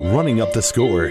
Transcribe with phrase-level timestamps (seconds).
[0.00, 1.06] running up the score.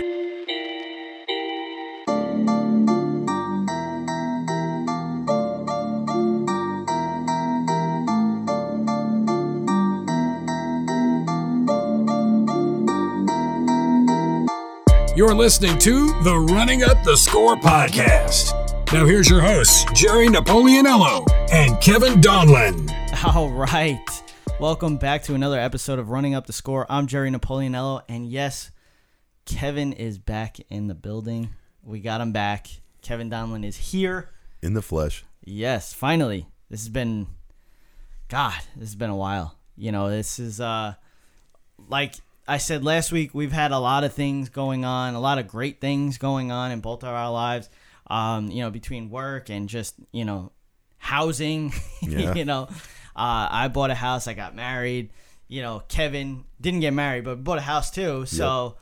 [15.18, 18.54] You're listening to the Running Up the Score podcast.
[18.94, 22.90] Now, here's your hosts, Jerry Napoleonello and Kevin Donlin.
[23.36, 24.00] All right.
[24.62, 26.86] Welcome back to another episode of Running Up the Score.
[26.90, 28.72] I'm Jerry Napoleonello, and yes,
[29.48, 31.50] Kevin is back in the building.
[31.84, 32.68] We got him back.
[33.02, 34.30] Kevin Donlin is here.
[34.62, 35.24] in the flesh.
[35.44, 36.46] Yes, finally.
[36.70, 37.28] This has been
[38.28, 39.58] God, this has been a while.
[39.78, 40.94] You know, this is uh
[41.88, 42.16] like
[42.48, 45.48] I said last week, we've had a lot of things going on, a lot of
[45.48, 47.70] great things going on in both of our lives.
[48.10, 50.52] Um, you know, between work and just, you know,
[50.98, 52.34] housing, Yeah.
[52.36, 52.68] you know.
[53.16, 55.10] Uh, I bought a house, I got married.
[55.50, 58.26] You know, Kevin didn't get married, but bought a house too.
[58.26, 58.78] So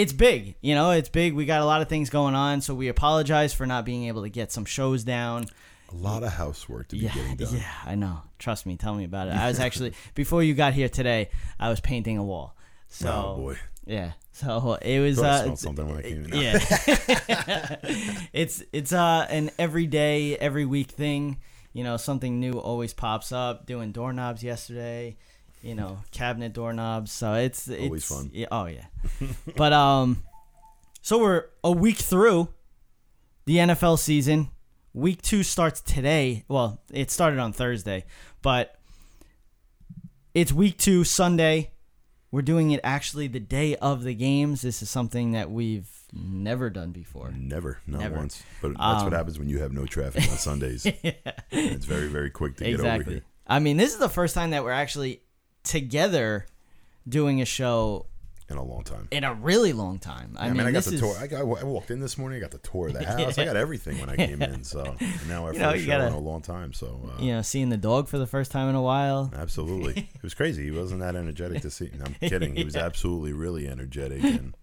[0.00, 1.34] it's big, you know, it's big.
[1.34, 4.22] We got a lot of things going on, so we apologize for not being able
[4.22, 5.46] to get some shows down.
[5.92, 7.56] A lot of housework to be Yeah, getting done.
[7.56, 8.22] yeah, I know.
[8.38, 9.34] Trust me, tell me about it.
[9.44, 12.56] I was actually before you got here today, I was painting a wall.
[12.88, 13.56] So Oh boy.
[13.86, 15.18] yeah, so it was.
[15.20, 16.40] I Uh, smelled something when I came in.
[16.40, 17.76] yeah,
[18.32, 21.38] it's it's uh an everyday, every week thing.
[21.72, 23.66] You know, something new always pops up.
[23.66, 25.16] Doing doorknobs yesterday,
[25.62, 27.12] you know, cabinet doorknobs.
[27.12, 28.30] So it's it's Always fun.
[28.32, 28.86] Yeah, oh yeah,
[29.56, 30.22] but um,
[31.02, 32.48] so we're a week through
[33.46, 34.48] the NFL season.
[34.92, 36.44] Week two starts today.
[36.48, 38.04] Well, it started on Thursday,
[38.42, 38.76] but
[40.34, 41.72] it's week two, Sunday.
[42.32, 44.62] We're doing it actually the day of the games.
[44.62, 47.32] This is something that we've never done before.
[47.36, 48.16] Never, not Never.
[48.16, 48.42] once.
[48.62, 50.86] But that's Um, what happens when you have no traffic on Sundays.
[51.50, 53.14] It's very, very quick to get over exactly.
[53.14, 53.22] here.
[53.48, 55.22] I mean, this is the first time that we're actually
[55.64, 56.46] together
[57.08, 58.06] doing a show
[58.48, 59.08] In a long time.
[59.10, 60.36] in a really long time.
[60.38, 61.16] I I mean, mean, I got the is, tour.
[61.18, 62.38] I, got, I walked in this morning.
[62.38, 63.38] I got the tour of the house.
[63.38, 64.64] I got everything when I came in.
[64.64, 64.96] So
[65.28, 66.72] now our You know, first show gotta- in a long time.
[66.72, 69.32] So uh, you know, seeing the dog for the first time in a while.
[69.36, 70.64] absolutely, it was crazy.
[70.64, 71.90] He wasn't that energetic to see.
[71.96, 72.56] no, I'm kidding.
[72.56, 74.54] He was absolutely really energetic, and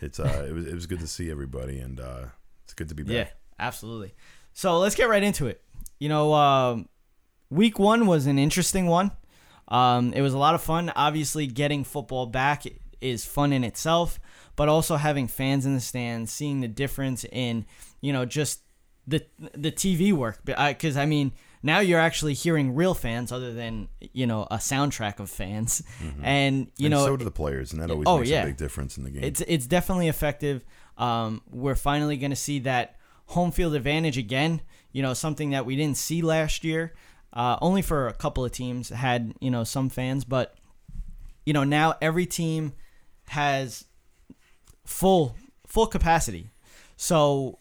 [0.00, 2.24] it's uh, it was it was good to see everybody, and uh,
[2.64, 3.12] it's good to be back.
[3.14, 3.28] Yeah,
[3.58, 4.14] absolutely.
[4.54, 5.62] So let's get right into it.
[6.00, 6.88] You know, um,
[7.50, 9.10] week one was an interesting one.
[9.68, 10.90] Um, it was a lot of fun.
[10.96, 12.64] Obviously, getting football back
[13.00, 14.18] is fun in itself,
[14.56, 17.64] but also having fans in the stands, seeing the difference in,
[18.00, 18.60] you know, just
[19.06, 19.24] the
[19.54, 20.40] the TV work.
[20.44, 25.18] Because I mean, now you're actually hearing real fans other than you know a soundtrack
[25.20, 25.82] of fans,
[26.22, 28.42] and you and know so do the players, and that always Oh, makes yeah.
[28.42, 29.22] a big difference in the game.
[29.24, 30.64] it's it's definitely effective.
[30.96, 32.96] Um, we're finally going to see that
[33.26, 34.62] home field advantage again.
[34.92, 36.94] You know, something that we didn't see last year.
[37.32, 40.54] Uh, only for a couple of teams had you know some fans, but
[41.44, 42.72] you know now every team
[43.28, 43.84] has
[44.84, 46.50] full full capacity.
[46.96, 47.58] So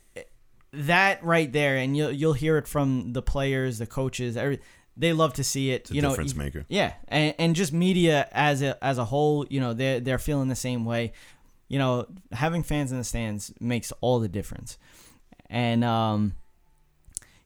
[0.72, 4.38] that right there, and you'll you'll hear it from the players, the coaches.
[4.38, 4.60] Every,
[4.96, 5.92] they love to see it.
[5.92, 6.66] you know, difference maker.
[6.70, 10.48] Yeah, and, and just media as a as a whole, you know, they're they're feeling
[10.48, 11.14] the same way.
[11.68, 14.78] You know, having fans in the stands makes all the difference.
[15.50, 16.34] And um,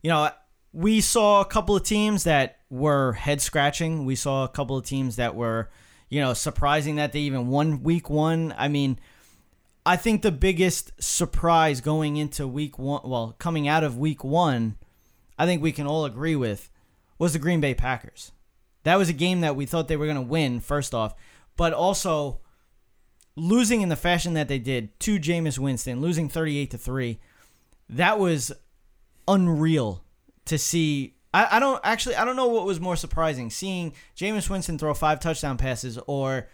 [0.02, 0.30] you know,
[0.74, 4.06] we saw a couple of teams that were head scratching.
[4.06, 5.70] We saw a couple of teams that were,
[6.10, 8.54] you know, surprising that they even won week one.
[8.58, 8.98] I mean,
[9.86, 14.78] I think the biggest surprise going into week one, well, coming out of week one,
[15.38, 16.70] I think we can all agree with,
[17.18, 18.32] was the Green Bay Packers.
[18.84, 21.16] That was a game that we thought they were going to win, first off,
[21.58, 22.40] but also
[23.36, 27.20] losing in the fashion that they did to Jameis Winston, losing 38 to 3.
[27.90, 28.52] That was
[29.28, 30.04] unreal
[30.46, 31.16] to see.
[31.34, 34.94] I, I don't actually I don't know what was more surprising, seeing Jameis Winston throw
[34.94, 36.48] five touchdown passes or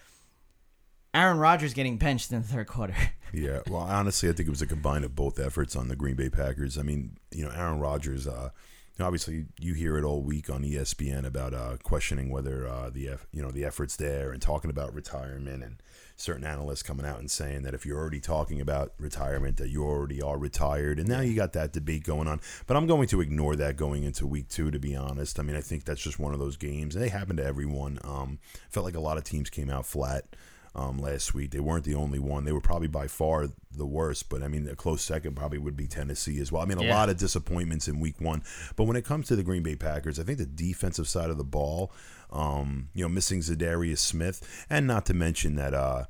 [1.13, 2.95] Aaron Rodgers getting benched in the third quarter.
[3.33, 6.15] Yeah, well, honestly, I think it was a combine of both efforts on the Green
[6.15, 6.77] Bay Packers.
[6.77, 8.25] I mean, you know, Aaron Rodgers.
[8.25, 8.51] Uh,
[8.99, 13.09] know, obviously, you hear it all week on ESPN about uh, questioning whether uh, the
[13.09, 15.81] eff- you know the efforts there and talking about retirement and
[16.15, 19.83] certain analysts coming out and saying that if you're already talking about retirement, that you
[19.83, 22.41] already are retired, and now you got that debate going on.
[22.65, 25.39] But I'm going to ignore that going into week two, to be honest.
[25.39, 27.99] I mean, I think that's just one of those games, and they happen to everyone.
[28.03, 28.39] Um,
[28.69, 30.25] felt like a lot of teams came out flat
[30.75, 31.51] um, last week.
[31.51, 32.45] They weren't the only one.
[32.45, 35.75] They were probably by far the worst, but I mean, a close second probably would
[35.77, 36.61] be Tennessee as well.
[36.61, 36.95] I mean, a Yeah.
[36.95, 38.43] lot of disappointments in week one.
[38.75, 41.37] But when it comes to the Green Bay Packers, I think the defensive side of
[41.37, 41.91] the ball,
[42.31, 46.05] um, you know, missing Za'Darius Smith, and not to mention that, uh,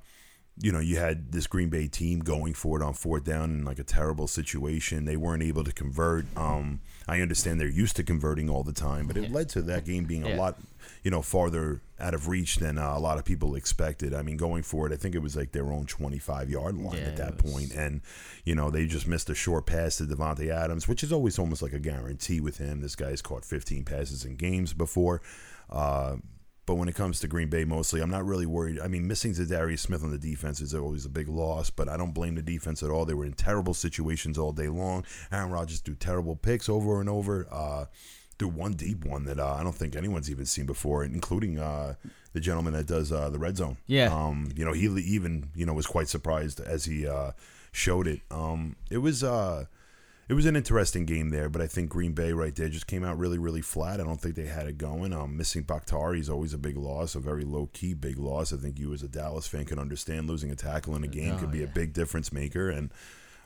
[0.59, 3.63] you know, you had this Green Bay team going for it on fourth down in
[3.65, 5.05] like a terrible situation.
[5.05, 6.25] They weren't able to convert.
[6.35, 9.85] Um, I understand they're used to converting all the time, but it led to that
[9.85, 10.59] game being a lot,
[11.03, 14.13] you know, farther out of reach than uh, a lot of people expected.
[14.13, 16.97] I mean, going for it, I think it was like their own 25 yard line
[16.97, 17.71] Yeah, at that was- point.
[17.73, 18.01] And,
[18.43, 21.61] you know, they just missed a short pass to Davante Adams, which is always almost
[21.61, 22.81] like a guarantee with him.
[22.81, 25.21] This guy's caught 15 passes in games before.
[25.69, 26.17] Uh,
[26.67, 28.77] but when it comes to Green Bay, mostly, I'm not really worried.
[28.81, 31.95] I mean, missing Za'Darius Smith on the defense is always a big loss, but I
[31.95, 33.05] don't blame the defense at all.
[33.05, 35.05] They were in terrible situations all day long.
[35.31, 37.47] Aaron Rodgers threw terrible picks over and over.
[37.49, 37.85] Uh,
[38.37, 41.95] threw one deep one that uh, I don't think anyone's even seen before, including uh,
[42.33, 43.77] the gentleman that does uh, the red zone.
[43.87, 44.13] Yeah.
[44.13, 47.31] Um, you know, he even you know was quite surprised as he uh,
[47.71, 48.19] showed it.
[48.29, 49.67] Um, it was uh,
[50.29, 53.05] it was an interesting game there, but I think Green Bay right there just came
[53.05, 54.01] out really, really flat.
[54.01, 55.13] I don't think they had it going.
[55.13, 58.51] Um, missing Bakhtiari is always a big loss, a very low key big loss.
[58.51, 61.35] I think you as a Dallas fan can understand losing a tackle in a game
[61.35, 62.69] Oh, could be a big difference maker.
[62.69, 62.91] And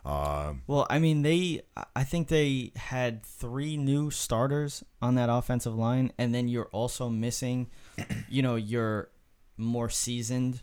[0.03, 1.61] uh, Well, I mean, they.
[1.95, 7.09] I think they had three new starters on that offensive line, and then you're also
[7.09, 7.69] missing,
[8.27, 9.09] you know, your
[9.55, 10.61] more seasoned,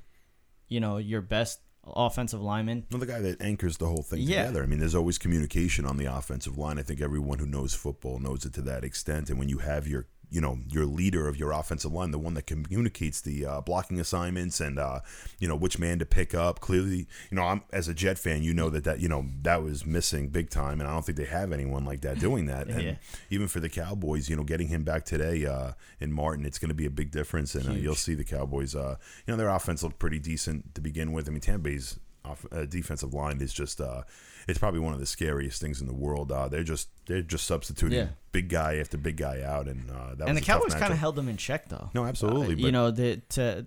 [0.66, 1.60] you know, your best
[1.96, 2.84] offensive lineman.
[2.90, 4.42] another guy that anchors the whole thing Yeah.
[4.44, 4.62] together.
[4.62, 6.78] I mean, there's always communication on the offensive line.
[6.78, 9.30] I think everyone who knows football knows it to that extent.
[9.30, 12.34] And when you have your you know your leader of your offensive line, the one
[12.34, 15.00] that communicates the uh, blocking assignments and uh,
[15.38, 16.60] you know which man to pick up.
[16.60, 19.62] Clearly, you know I'm as a Jet fan, you know that that you know that
[19.62, 22.68] was missing big time, and I don't think they have anyone like that doing that.
[22.78, 22.94] And Yeah.
[23.30, 26.68] even for the Cowboys, you know, getting him back today uh, in Martin, it's going
[26.68, 28.74] to be a big difference, and uh, you'll see the Cowboys.
[28.74, 28.96] Uh,
[29.26, 31.28] you know, their offense looked pretty decent to begin with.
[31.28, 33.80] I mean, Tampa Bay's off, uh, defensive line is just.
[33.80, 34.02] Uh,
[34.46, 36.32] it's probably one of the scariest things in the world.
[36.32, 38.08] Uh, they're just they're just substituting Yeah.
[38.32, 40.98] big guy after big guy out, and uh, that and was the Cowboys kind of
[40.98, 41.90] held them in check, though.
[41.94, 43.66] No, absolutely, Uh, but- you know, the to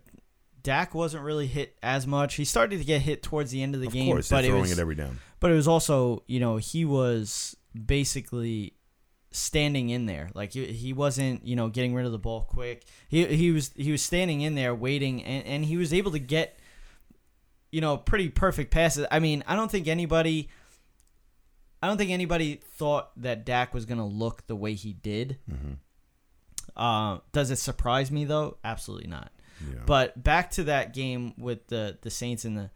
[0.63, 2.35] Dak wasn't really hit as much.
[2.35, 4.61] He started to get hit towards the end of the Of game, course, but throwing
[4.61, 5.19] was it every down.
[5.39, 7.55] but it was also you know he was
[7.85, 8.73] basically
[9.33, 12.83] standing in there like he, he wasn't you know getting rid of the ball quick
[13.07, 16.19] he he was he was standing in there waiting and, and he was able to
[16.19, 16.59] get
[17.71, 20.49] you know pretty perfect passes i mean i don't think anybody
[21.81, 25.37] i don't think anybody thought that Dak was going to look the way he did
[25.49, 25.73] Mm-hmm.
[26.75, 29.31] uh, does it surprise me though absolutely not
[29.65, 29.79] Yeah.
[29.85, 32.69] but back to that game with the the Saints and the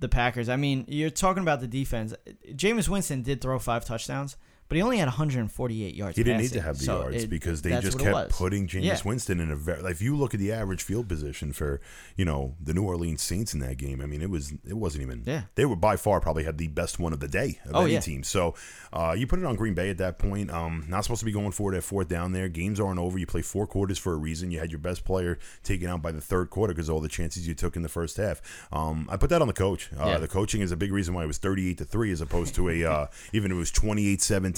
[0.00, 0.48] the Packers.
[0.48, 2.14] I mean, you're talking about the defense.
[2.52, 4.36] Jameis Winston did throw five touchdowns,
[4.68, 6.16] but he only had 148 yards.
[6.16, 8.84] He didn't need to have the So yards it- because they just kept putting James
[8.84, 8.98] Yeah.
[9.04, 9.82] Winston in a very.
[9.82, 11.80] Like, if you look at the average field position for
[12.16, 15.02] you know the New Orleans Saints in that game, I mean it was it wasn't
[15.02, 15.22] even.
[15.26, 15.42] Yeah.
[15.54, 17.94] They were by far probably had the best one of the day of Oh, any
[17.94, 18.00] yeah.
[18.00, 18.22] team.
[18.22, 18.54] So
[18.92, 20.50] uh, you put it on Green Bay at that point.
[20.50, 22.48] Um, not supposed to be going for it at fourth down there.
[22.48, 23.18] Games aren't over.
[23.18, 24.50] You play four quarters for a reason.
[24.50, 27.46] You had your best player taken out by the third quarter because all the chances
[27.48, 28.40] you took in the first half.
[28.72, 29.90] Um, I put that on the coach.
[29.98, 30.18] Uh, Yeah.
[30.18, 32.68] The coaching is a big reason why it was 38 to 3 as opposed to
[32.68, 33.70] a uh, even if it was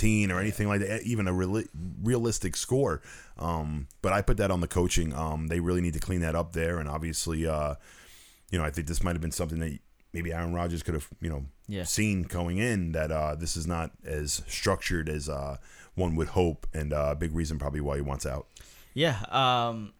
[0.00, 1.68] 28-17 or anything like that even a reali-
[2.02, 3.02] realistic score
[3.38, 6.34] um, but I put that on the coaching um, they really need to clean that
[6.34, 7.74] up there and obviously uh,
[8.50, 9.78] you know I think this might have been something that
[10.12, 11.84] maybe Aaron Rodgers could have you know Yeah.
[11.84, 15.56] seen going in that uh, this is not as structured as uh,
[15.94, 18.46] one would hope and uh, a big reason probably why he wants out
[18.94, 19.92] Yeah, um,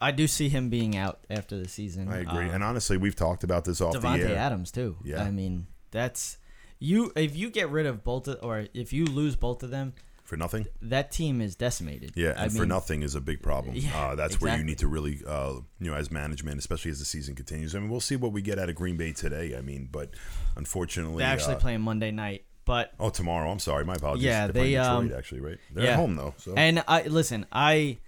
[0.00, 2.08] I do see him being out after the season.
[2.08, 4.96] I agree Um, and honestly we've talked about this off the Davante air Adams too.
[5.04, 5.22] Yeah.
[5.22, 6.36] I mean that's
[6.78, 7.12] you.
[7.16, 9.94] If you get rid of both, of, or if you lose both of them,
[10.24, 12.12] for nothing that team is decimated.
[12.16, 13.76] Yeah, I and for mean, nothing is a big problem.
[13.78, 16.98] Yeah, uh, that's where you need to really, uh, you know, as management, especially as
[16.98, 17.74] the season continues.
[17.76, 19.56] I mean, we'll see what we get out of Green Bay today.
[19.56, 20.10] I mean, but
[20.56, 23.50] unfortunately, They're actually uh, playing Monday night, but Oh, tomorrow.
[23.50, 24.24] I'm sorry, my apologies.
[24.24, 25.58] Yeah, They're they, Detroit, um, actually, right?
[25.72, 25.90] They're yeah.
[25.92, 27.46] at home though, so and I listen.
[27.52, 27.98] I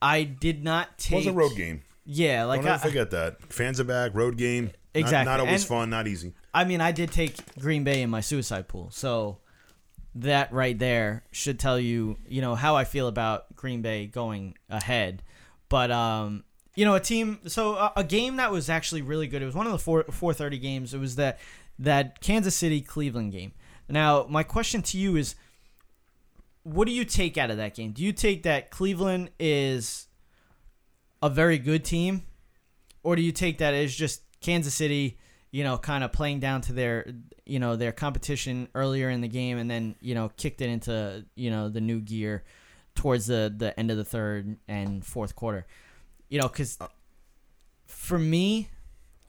[0.00, 1.12] I did not take.
[1.12, 1.82] it was a road game.
[2.04, 3.40] Yeah, like Don't I, forget that.
[3.52, 4.14] Fans are back.
[4.14, 4.64] Road game.
[4.64, 5.90] Not- Exactly, Not, always and- fun.
[5.90, 6.34] Not easy.
[6.54, 9.38] I mean, I did take Green Bay in my suicide pool, so
[10.14, 14.56] that right there should tell you, you know, how I feel about Green Bay going
[14.68, 15.22] ahead.
[15.68, 16.44] But um,
[16.74, 17.40] you know, a team.
[17.46, 19.42] So a, a game that was actually really good.
[19.42, 20.92] It was one of the four four thirty games.
[20.92, 21.38] It was that
[21.78, 23.52] that Kansas City Cleveland game.
[23.88, 25.34] Now, my question to you is,
[26.62, 27.92] what do you take out of that game?
[27.92, 30.06] Do you take that Cleveland is
[31.22, 32.24] a very good team,
[33.02, 35.18] or do you take that as just Kansas City,
[35.52, 37.06] you know, kind of playing down to their,
[37.46, 41.24] you know, their competition earlier in the game, and then you know kicked it into
[41.36, 42.42] you know the new gear
[42.94, 45.66] towards the the end of the third and fourth quarter,
[46.28, 46.78] you know, because
[47.86, 48.68] for me,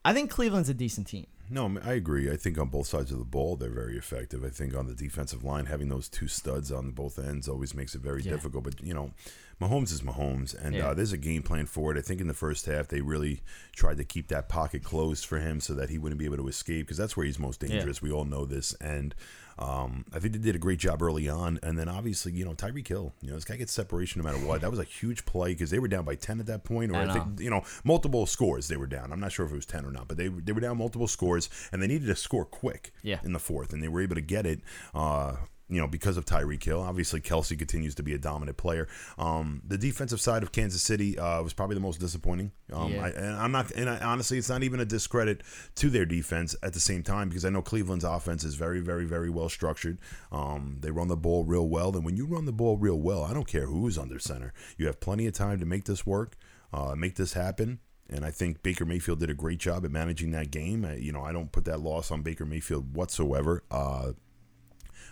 [0.03, 1.27] I think Cleveland's a decent team.
[1.49, 2.31] No, I agree.
[2.31, 4.43] I think on both sides of the ball, they're very effective.
[4.43, 7.93] I think on the defensive line, having those two studs on both ends always makes
[7.95, 8.31] it very Yeah.
[8.31, 8.63] difficult.
[8.63, 9.13] But you know,
[9.61, 10.89] Mahomes is Mahomes, and Yeah.
[10.89, 11.97] uh, there's a game plan for it.
[11.97, 13.41] I think in the first half they really
[13.73, 16.47] tried to keep that pocket closed for him so that he wouldn't be able to
[16.47, 18.01] escape because that's where he's most dangerous.
[18.01, 19.13] We all know this, and
[19.59, 21.59] um, I think they did a great job early on.
[21.63, 24.43] And then obviously, you know, Tyreek Hill, you know, this guy gets separation no matter
[24.45, 24.61] what.
[24.61, 26.95] That was a huge play because they were down by ten at that point, or
[26.95, 29.11] I I, think you know multiple scores they were down.
[29.11, 31.07] I'm not sure if it was ten or not, but they they were down multiple
[31.07, 33.19] scores, and they needed to score quick Yeah.
[33.23, 34.61] in the fourth, and they were able to get it.
[34.93, 35.35] Uh,
[35.69, 36.81] you know, because of Tyreek Hill.
[36.81, 38.87] Obviously, Kelce continues to be a dominant player.
[39.17, 42.51] Um, the defensive side of Kansas City uh, was probably the most disappointing.
[42.71, 43.05] Um, Yeah.
[43.05, 45.41] I, and I'm not, and I, honestly, it's not even a discredit
[45.75, 49.05] to their defense at the same time because I know Cleveland's offense is very, very,
[49.05, 49.97] very well structured.
[50.31, 53.23] Um, they run the ball real well, and when you run the ball real well,
[53.23, 54.53] I don't care who's under center.
[54.77, 56.35] You have plenty of time to make this work,
[56.73, 57.79] uh, make this happen.
[58.09, 60.83] And I think Baker Mayfield did a great job at managing that game.
[60.85, 63.63] I, you know, I don't put that loss on Baker Mayfield whatsoever.
[63.71, 64.11] Uh,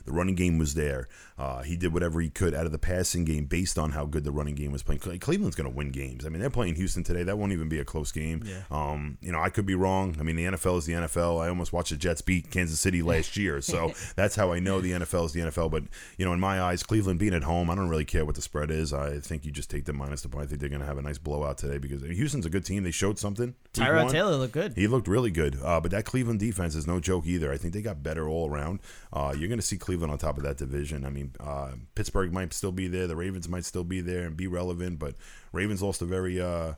[0.06, 1.08] the running game was there.
[1.38, 4.24] Uh, he did whatever he could out of the passing game based on how good
[4.24, 5.00] the running game was playing.
[5.20, 6.24] Cleveland's going to win games.
[6.24, 7.24] I mean, they're playing Houston today.
[7.24, 8.44] That won't even be a close game.
[8.46, 8.62] Yeah.
[8.70, 10.16] Um, you know, I could be wrong.
[10.20, 11.44] I mean, the NFL is the NFL.
[11.44, 14.82] I almost watched the Jets beat Kansas City last year, so that's how I know
[14.82, 15.72] the NFL is the NFL.
[15.72, 15.84] But
[16.18, 18.42] you know, in my eyes, Cleveland being at home, I don't really care what the
[18.42, 18.94] spread is.
[18.94, 20.46] I think you just take the minus the point.
[20.46, 22.84] I think they're going to have a nice blowout today because Houston's a good team.
[22.84, 23.56] They showed something.
[23.74, 24.12] Tyrod.
[24.12, 24.74] Taylor looked good.
[24.76, 27.52] He looked really good, uh, but that Cleveland defense is no joke either.
[27.52, 28.80] I think they got better all around.
[29.12, 31.06] Uh, you're going to see Cleveland on top of that division.
[31.06, 34.38] I mean, uh, Pittsburgh might still be there, the Ravens might still be there and
[34.38, 35.16] be relevant, but
[35.52, 36.74] Ravens lost a very uh,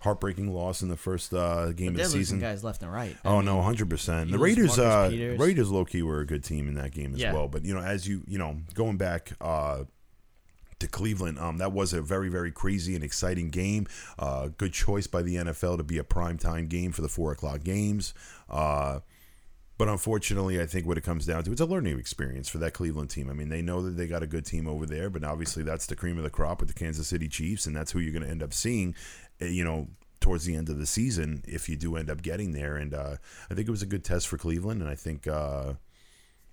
[0.00, 2.40] heartbreaking loss in the first uh, game of They're the losing season.
[2.40, 3.16] guys left and right.
[3.24, 4.30] I Oh mean, no, hundred percent.
[4.30, 7.32] The Raiders, uh, Raiders, low key were a good team in that game as Yeah.
[7.32, 7.48] well.
[7.48, 9.84] But you know, as you you know, going back uh,
[10.80, 13.86] to Cleveland, um, that was a very very crazy and exciting game.
[14.18, 17.30] Uh, good choice by the NFL to be a prime time game for the four
[17.30, 18.12] o'clock games.
[18.50, 19.00] Uh,
[19.82, 22.72] but unfortunately, I think what it comes down to, it's a learning experience for that
[22.72, 23.28] Cleveland team.
[23.28, 25.86] I mean, they know that they got a good team over there, but obviously that's
[25.86, 28.22] the cream of the crop with the Kansas City Chiefs, and that's who you're going
[28.22, 28.94] to end up seeing,
[29.40, 29.88] uh, you know,
[30.20, 32.76] towards the end of the season if you do end up getting there.
[32.76, 33.16] And uh,
[33.50, 35.26] I think it was a good test for Cleveland, and I think.
[35.26, 35.72] Uh,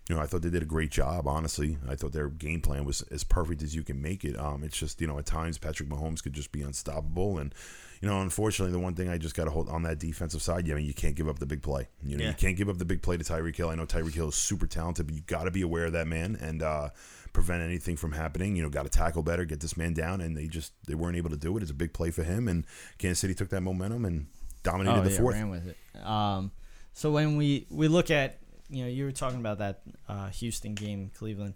[0.09, 1.27] you know, I thought they did a great job.
[1.27, 4.39] Honestly, I thought their game plan was as perfect as you can make it.
[4.39, 7.53] Um, it's just you know at times Patrick Mahomes could just be unstoppable, and
[8.01, 10.67] you know unfortunately the one thing I just got to hold on that defensive side.
[10.67, 11.87] Yeah, I mean you can't give up the big play.
[12.03, 12.29] You know Yeah.
[12.29, 13.69] you can't give up the big play to Tyreek Hill.
[13.69, 16.07] I know Tyreek Hill is super talented, but you got to be aware of that
[16.07, 16.89] man and uh,
[17.33, 18.55] prevent anything from happening.
[18.55, 21.17] You know, got to tackle better, get this man down, and they just they weren't
[21.17, 21.61] able to do it.
[21.61, 22.65] It's a big play for him, and
[22.97, 24.27] Kansas City took that momentum and
[24.63, 25.35] dominated oh, the yeah, fourth.
[25.35, 25.77] ran with it.
[26.05, 26.51] Um,
[26.93, 28.39] so when we we look at
[28.69, 31.55] you know you were talking about that uh, Houston game, Cleveland.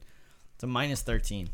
[0.56, 1.50] It's a minus thirteen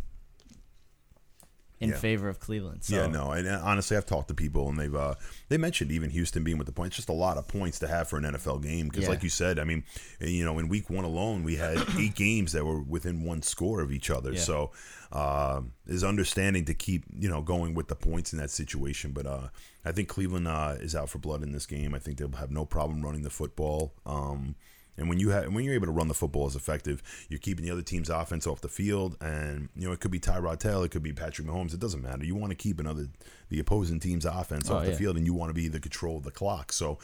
[1.79, 1.97] in Yeah.
[1.97, 2.83] favor of Cleveland.
[2.83, 5.15] So yeah, no, and uh, honestly, I've talked to people, and they've uh,
[5.47, 6.95] they mentioned even Houston being with the points.
[6.95, 9.09] Just a lot of points to have for an NFL game because, Yeah.
[9.09, 9.83] like you said, I mean,
[10.19, 13.81] you know, in week one alone, we had eight games that were within one score
[13.81, 14.33] of each other.
[14.33, 14.39] Yeah.
[14.41, 14.71] So,
[15.11, 19.11] uh, is understanding to keep you know going with the points in that situation.
[19.11, 19.47] But uh,
[19.85, 21.95] I think Cleveland uh, is out for blood in this game.
[21.95, 23.93] I think they'll have no problem running the football.
[24.05, 24.55] Um,
[24.99, 27.65] and when you have when you're able to run the football as effective, you're keeping
[27.65, 29.17] the other team's offense off the field.
[29.21, 31.73] And you know it could be Tyrod Taylor, it could be Patrick Mahomes.
[31.73, 32.23] It doesn't matter.
[32.23, 33.07] You want to keep another
[33.49, 34.97] the opposing team's offense Oh, off the yeah.
[34.97, 36.71] field, and you want to be the control of the clock.
[36.71, 36.99] So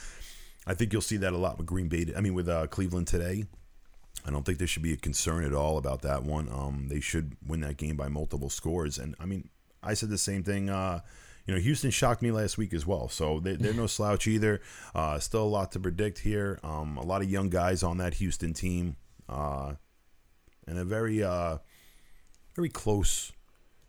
[0.68, 2.06] I think you'll see that a lot with Green Bay.
[2.16, 3.46] I mean, with uh, Cleveland today.
[4.28, 6.50] I don't think there should be a concern at all about that one.
[6.52, 8.98] Um, they should win that game by multiple scores.
[8.98, 9.50] And I mean,
[9.84, 10.68] I said the same thing.
[10.70, 11.02] Uh,
[11.46, 13.08] you know, Houston shocked me last week as well.
[13.10, 14.62] So they, they're no slouch either.
[14.94, 16.60] Uh, still a lot to predict here.
[16.64, 18.96] Um, a lot of young guys on that Houston team,
[19.30, 19.74] uh,
[20.68, 21.58] and a very, uh,
[22.56, 23.32] very close.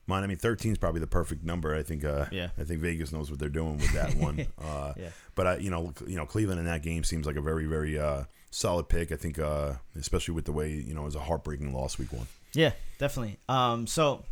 [0.08, 1.74] Mine, I mean, 13 is probably the perfect number.
[1.74, 2.04] I think.
[2.04, 2.50] Uh, Yeah.
[2.58, 4.46] I think Vegas knows what they're doing with that one.
[4.62, 5.08] Uh, Yeah.
[5.34, 7.98] But uh, you know, you know, Cleveland in that game seems like a very, very
[7.98, 9.10] uh, solid pick.
[9.10, 12.12] I think, uh, especially with the way you know it was a heartbreaking loss week
[12.12, 12.26] one.
[12.52, 13.38] Yeah, definitely.
[13.48, 14.24] Um, so,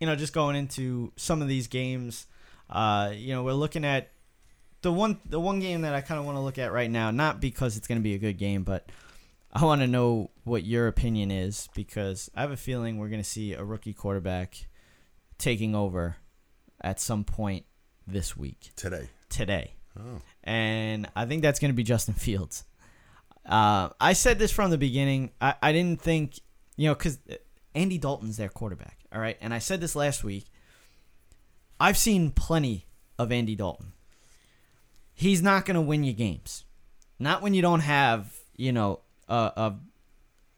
[0.00, 2.26] you know, just going into some of these games,
[2.70, 4.10] uh, you know, we're looking at
[4.82, 7.10] the one the one game that I kind of want to look at right now,
[7.10, 8.90] not because it's going to be a good game, but
[9.52, 13.22] I want to know what your opinion is because I have a feeling we're going
[13.22, 14.66] to see a rookie quarterback
[15.38, 16.16] taking over
[16.80, 17.64] at some point
[18.06, 19.08] this week Today.
[19.28, 20.20] today Oh.
[20.44, 22.64] and I think that's going to be Justin Fields.
[23.46, 25.30] Uh, I said this from the beginning.
[25.40, 26.38] I, I didn't think,
[26.76, 27.18] you know, because
[27.74, 29.36] Andy Dalton's their quarterback, all right?
[29.40, 30.44] And I said this last week.
[31.78, 32.86] I've seen plenty
[33.18, 33.92] of Andy Dalton.
[35.14, 36.64] He's not going to win you games.
[37.18, 39.74] Not when you don't have, you know, a, a,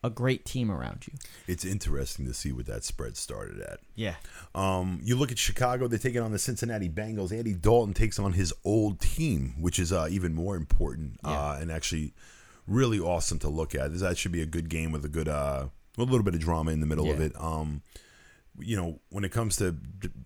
[0.04, 1.14] a great team around you.
[1.46, 3.78] It's interesting to see what that spread started at.
[3.94, 4.14] Yeah.
[4.54, 7.36] Um, you look at Chicago; they're taking on the Cincinnati Bengals.
[7.36, 11.30] Andy Dalton takes on his old team, which is uh, even more important Yeah.
[11.30, 12.12] uh, and actually
[12.66, 13.92] really awesome to look at.
[13.92, 16.40] This that should be a good game with a good, uh, a little bit of
[16.40, 17.26] drama in the middle of Yeah.
[17.26, 17.32] it.
[17.40, 17.82] Um,
[18.60, 19.76] you know, when it comes to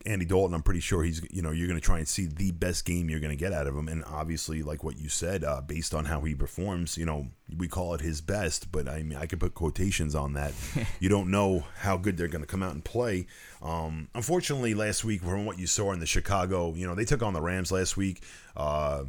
[0.07, 2.51] Andy Dalton, I'm pretty sure he's, you know, you're going to try and see the
[2.51, 3.89] best game you're going to get out of him.
[3.89, 7.69] And obviously, like what you said, uh, based on how he performs, you know, we
[7.69, 10.53] call it his best, but I mean, I could put quotations on that.
[11.01, 13.27] you don't know how good they're going to come out and play.
[13.61, 17.23] Um, unfortunately, last week, from what you saw in the Chicago, you know, they took
[17.23, 18.23] on the Rams last week.
[18.57, 19.05] Uh,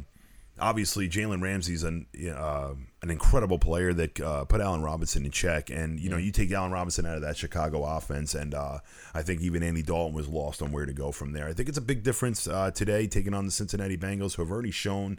[0.58, 2.06] obviously Jalen Ramsey's an
[2.36, 6.30] uh, an incredible player that uh, put Allen Robinson in check, and you know you
[6.30, 8.78] take Allen Robinson out of that Chicago offense, and uh,
[9.14, 11.48] I think even Andy Dalton was lost on where to go from there.
[11.48, 14.50] I think it's a big difference uh, today taking on the Cincinnati Bengals, who have
[14.50, 15.18] already shown.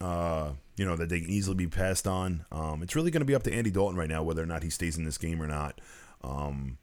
[0.00, 2.44] Uh, you know that they can easily be passed on.
[2.50, 4.64] Um, it's really going to be up to Andy Dalton right now whether or not
[4.64, 5.80] he stays in this game or not.
[6.22, 6.78] Um,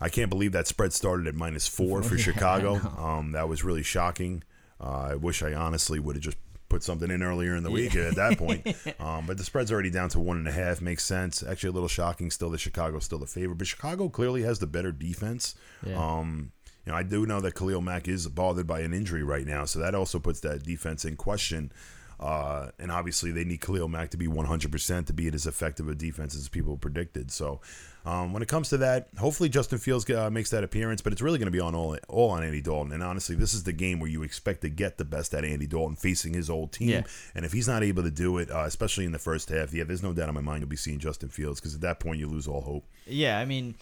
[0.00, 2.76] I can't believe that spread started at minus four for Yeah, Chicago.
[2.98, 4.42] Um, that was really shocking.
[4.80, 6.36] Uh, I wish I honestly would have just
[6.76, 8.66] put something in earlier in the week at that point.
[9.00, 10.80] Um, but the spread's already down to one and a half.
[10.80, 11.42] Makes sense.
[11.42, 14.66] Actually, a little shocking still that Chicago's still the favorite, but Chicago clearly has the
[14.66, 15.54] better defense.
[15.84, 15.96] Yeah.
[15.96, 16.52] Um,
[16.84, 19.64] you know, I do know that Khalil Mack is bothered by an injury right now,
[19.64, 21.72] so that also puts that defense in question.
[22.18, 25.94] Uh, and obviously, they need Khalil Mack to be 100% to be as effective a
[25.94, 27.30] defense as people predicted.
[27.30, 27.60] So,
[28.06, 31.20] um, when it comes to that, hopefully Justin Fields uh, makes that appearance, but it's
[31.20, 32.92] really going to be on all, all on Andy Dalton.
[32.92, 35.66] And honestly, this is the game where you expect to get the best at Andy
[35.66, 36.88] Dalton facing his old team.
[36.88, 37.02] Yeah.
[37.34, 39.84] And if he's not able to do it, uh, especially in the first half, yeah,
[39.84, 42.20] there's no doubt in my mind you'll be seeing Justin Fields because at that point
[42.20, 42.84] you lose all hope.
[43.06, 43.74] Yeah, I mean,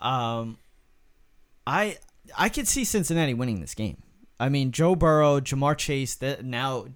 [0.00, 0.58] um,
[1.66, 1.98] I
[2.36, 4.02] I could see Cincinnati winning this game.
[4.40, 6.14] I mean, Joe Burrow, Ja'Marr Chase.
[6.16, 6.86] That now,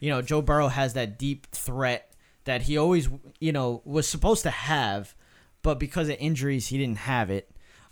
[0.00, 2.12] you know, Joe Burrow has that deep threat
[2.44, 5.14] that he always, you know, was supposed to have,
[5.62, 7.50] but because of injuries, he didn't have it.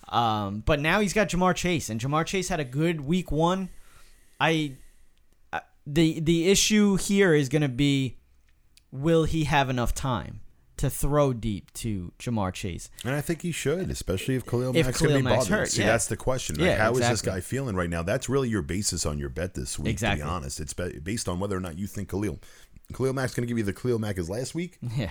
[0.09, 3.69] Um, but now he's got Ja'Marr Chase, and Ja'Marr Chase had a good week one.
[4.41, 4.77] I,
[5.53, 8.17] I the the issue here is going to be,
[8.91, 10.41] will he have enough time?
[10.79, 14.87] To throw deep to Ja'Marr Chase, And I think he should, especially if Khalil If
[14.87, 15.59] Mack's going to be Mack's bothered.
[15.59, 15.89] hurt, See, yeah.
[15.89, 16.57] that's the question.
[16.57, 18.03] Like, Yeah, how is this guy feeling right now?
[18.03, 20.21] That's really your basis on your bet this week, Exactly.
[20.21, 20.61] to be honest.
[20.61, 22.39] It's based on whether or not you think Khalil.
[22.95, 25.11] Khalil Mack's going to give you the Khalil Mack as last week, Yeah,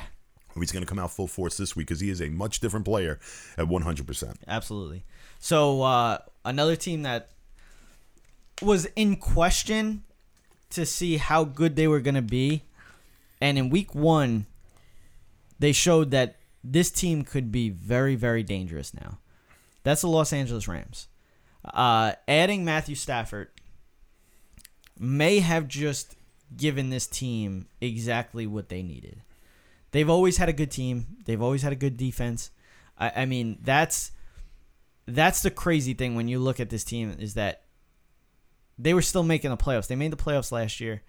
[0.56, 2.60] or he's going to come out full force this week because he is a much
[2.62, 3.20] different player
[3.58, 4.36] at 100%.
[4.48, 5.04] absolutely.
[5.40, 7.30] So uh, another team that
[8.62, 10.04] was in question
[10.72, 12.64] to see how good they were going to be,
[13.40, 14.46] and in week one,
[15.60, 19.20] they showed that this team could be very, very dangerous now.
[19.84, 21.08] That's the Los Angeles Rams.
[21.64, 23.50] Uh, adding Matthew Stafford
[25.00, 26.16] may have just
[26.56, 29.22] given this team exactly what they needed.
[29.92, 31.18] They've always had a good team.
[31.26, 32.52] They've always had a good defense.
[32.98, 34.12] I, I mean, that's
[35.06, 37.64] that's the crazy thing when you look at this team is that
[38.78, 39.88] they were still making the playoffs.
[39.88, 41.02] They made the playoffs last year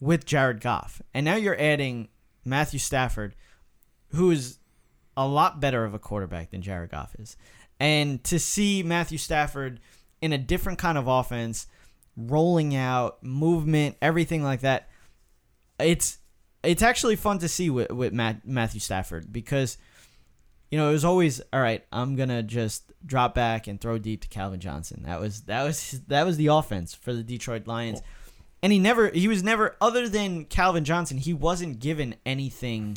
[0.00, 2.08] with Jared Goff, and now you're adding
[2.44, 3.34] Matthew Stafford,
[4.14, 4.58] who is
[5.16, 7.36] a lot better of a quarterback than Jared Goff is.
[7.80, 9.80] And to see Matthew Stafford
[10.20, 11.66] in a different kind of offense,
[12.16, 14.88] rolling out, movement, everything like that,
[15.78, 16.18] it's
[16.62, 19.76] it's actually fun to see with, with Matt, Matthew Stafford because
[20.70, 21.84] you know it was always all right.
[21.92, 25.02] I'm gonna just drop back and throw deep to Calvin Johnson.
[25.04, 28.00] That was that was that was the offense for the Detroit Lions,
[28.62, 31.18] and he never he was never other than Calvin Johnson.
[31.18, 32.96] He wasn't given anything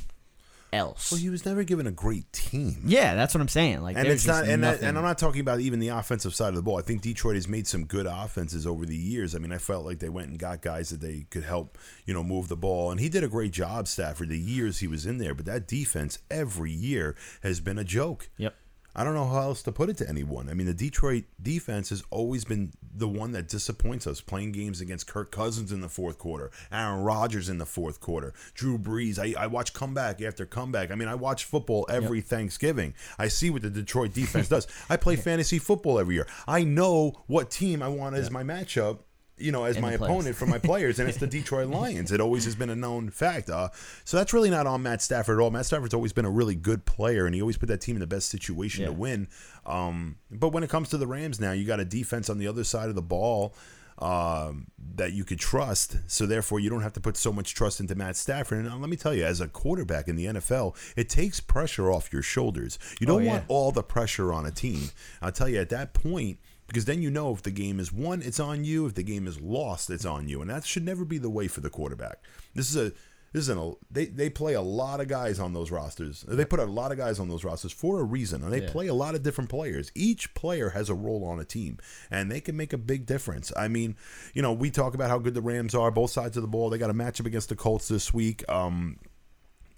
[0.74, 1.12] else.
[1.12, 2.82] Well, he was never given a great team.
[2.86, 3.82] yeah, that's what I'm saying.
[3.82, 6.50] Like, and it's not and, that, and I'm not talking about even the offensive side
[6.50, 6.78] of the ball.
[6.78, 9.36] I think Detroit has made some good offenses over the years.
[9.36, 12.14] I mean, I felt like they went and got guys that they could help, you
[12.14, 12.92] know, move the ball.
[12.92, 15.34] And he did a great job, Stafford, the years he was in there.
[15.34, 18.30] But that defense every year has been a joke.
[18.38, 18.56] Yep.
[18.98, 20.50] I don't know how else to put it to anyone.
[20.50, 24.22] I mean, the Detroit defense has always been the one that disappoints us.
[24.22, 28.34] Playing games against Kirk Cousins in the fourth quarter, Aaron Rodgers in the fourth quarter,
[28.56, 29.20] Drew Brees.
[29.20, 30.90] I, I watch comeback after comeback.
[30.90, 32.96] I mean, I watch football every Thanksgiving.
[33.20, 34.68] I see what the Detroit defense does.
[34.90, 36.28] I play fantasy football every year.
[36.48, 39.00] I know what team I want as my matchup.
[39.39, 42.12] You know, as my opponent for my players, and it's the Detroit Lions.
[42.12, 43.50] It always has been a known fact.
[43.50, 43.69] Uh,
[44.04, 45.52] so that's really not on Matt Stafford at all.
[45.52, 48.00] Matt Stafford's always been a really good player, and he always put that team in
[48.00, 49.28] the best situation to win.
[49.65, 52.47] Um, but when it comes to the Rams now, you got a defense on the
[52.47, 53.54] other side of the ball
[54.00, 55.97] um, that you could trust.
[56.08, 58.60] So therefore, you don't have to put so much trust into Matt Stafford.
[58.60, 61.91] And uh, let me tell you, as a quarterback in the NFL, it takes pressure
[61.91, 62.78] off your shoulders.
[63.00, 63.32] You don't Oh, yeah.
[63.32, 64.89] want all the pressure on a team.
[65.21, 66.39] I'll tell you at that point.
[66.68, 68.86] Because then you know if the game is won, it's on you.
[68.86, 71.48] If the game is lost, it's on you, and that should never be the way
[71.48, 72.20] for the quarterback.
[72.56, 72.92] This is a
[73.34, 76.26] this is an they they play a lot of guys on those rosters.
[76.28, 78.72] They put a lot of guys on those rosters for a reason, and they Yeah.
[78.72, 79.92] play a lot of different players.
[79.96, 81.78] Each player has a role on a team,
[82.12, 83.52] and they can make a big difference.
[83.56, 83.96] I mean,
[84.34, 86.70] you know, we talk about how good the Rams are, both sides of the ball.
[86.70, 88.44] They got a matchup against the Colts this week.
[88.50, 88.98] Um,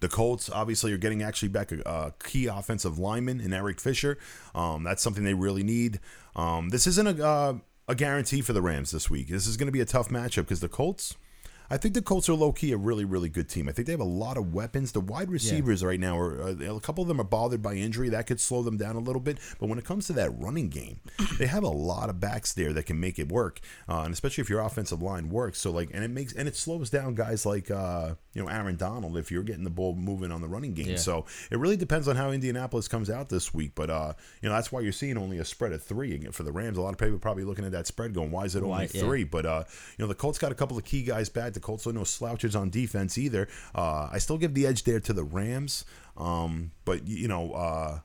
[0.01, 4.17] The Colts obviously are getting actually back a, a key offensive lineman in Eric Fisher.
[4.55, 5.99] Um, that's something they really need.
[6.39, 7.53] Um, this isn't a uh,
[7.87, 9.27] a guarantee for the Rams this week.
[9.27, 11.17] This is going to be a tough matchup because the Colts.
[11.71, 13.69] I think the Colts are low key a really, really good team.
[13.69, 14.91] I think they have a lot of weapons.
[14.91, 18.09] The wide receivers right now are uh, a couple of them are bothered by injury.
[18.09, 19.37] That could slow them down a little bit.
[19.59, 20.99] But when it comes to that running game,
[21.37, 24.41] they have a lot of backs there that can make it work, uh, and especially
[24.41, 25.59] if your offensive line works.
[25.59, 28.75] So like, and it makes and it slows down guys like uh, you know Aaron
[28.75, 30.89] Donald if you're getting the ball moving on the running game.
[30.89, 30.95] Yeah.
[30.97, 33.73] So it really depends on how Indianapolis comes out this week.
[33.75, 36.51] But uh, you know that's why you're seeing only a spread of three for the
[36.51, 36.77] Rams.
[36.77, 38.69] A lot of people are probably looking at that spread going, why is it only
[38.69, 39.01] Why- yeah.
[39.01, 39.23] three?
[39.23, 39.63] But uh,
[39.97, 41.58] you know the Colts got a couple of key guys back.
[41.59, 43.49] The Colts are no slouches on defense either.
[43.75, 45.83] Uh, I still give the edge there to the Rams.
[46.15, 47.99] Um, but you know, uh,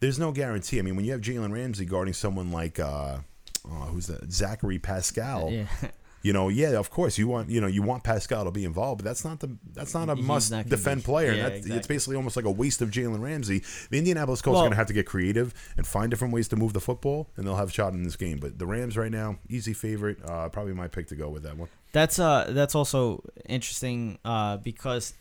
[0.00, 0.78] there's no guarantee.
[0.78, 3.18] I mean, when you have Jalen Ramsey guarding someone like uh,
[3.64, 4.30] uh, who's that?
[4.30, 5.50] Zachary Pascal.
[5.50, 5.66] Yeah.
[6.22, 8.98] You know, yeah, of course you want you know you want Pascal to be involved,
[8.98, 11.32] but that's not the that's not a He's must not defend player.
[11.32, 13.62] yeah, that's, It's basically almost like a waste of Jalen Ramsey.
[13.90, 16.48] The Indianapolis Colts Well- are going to have to get creative and find different ways
[16.48, 18.38] to move the football, and they'll have a shot in this game.
[18.38, 21.56] But the Rams right now, easy favorite, uh, probably my pick to go with that
[21.56, 21.68] one.
[21.96, 25.14] That's uh that's also interesting uh because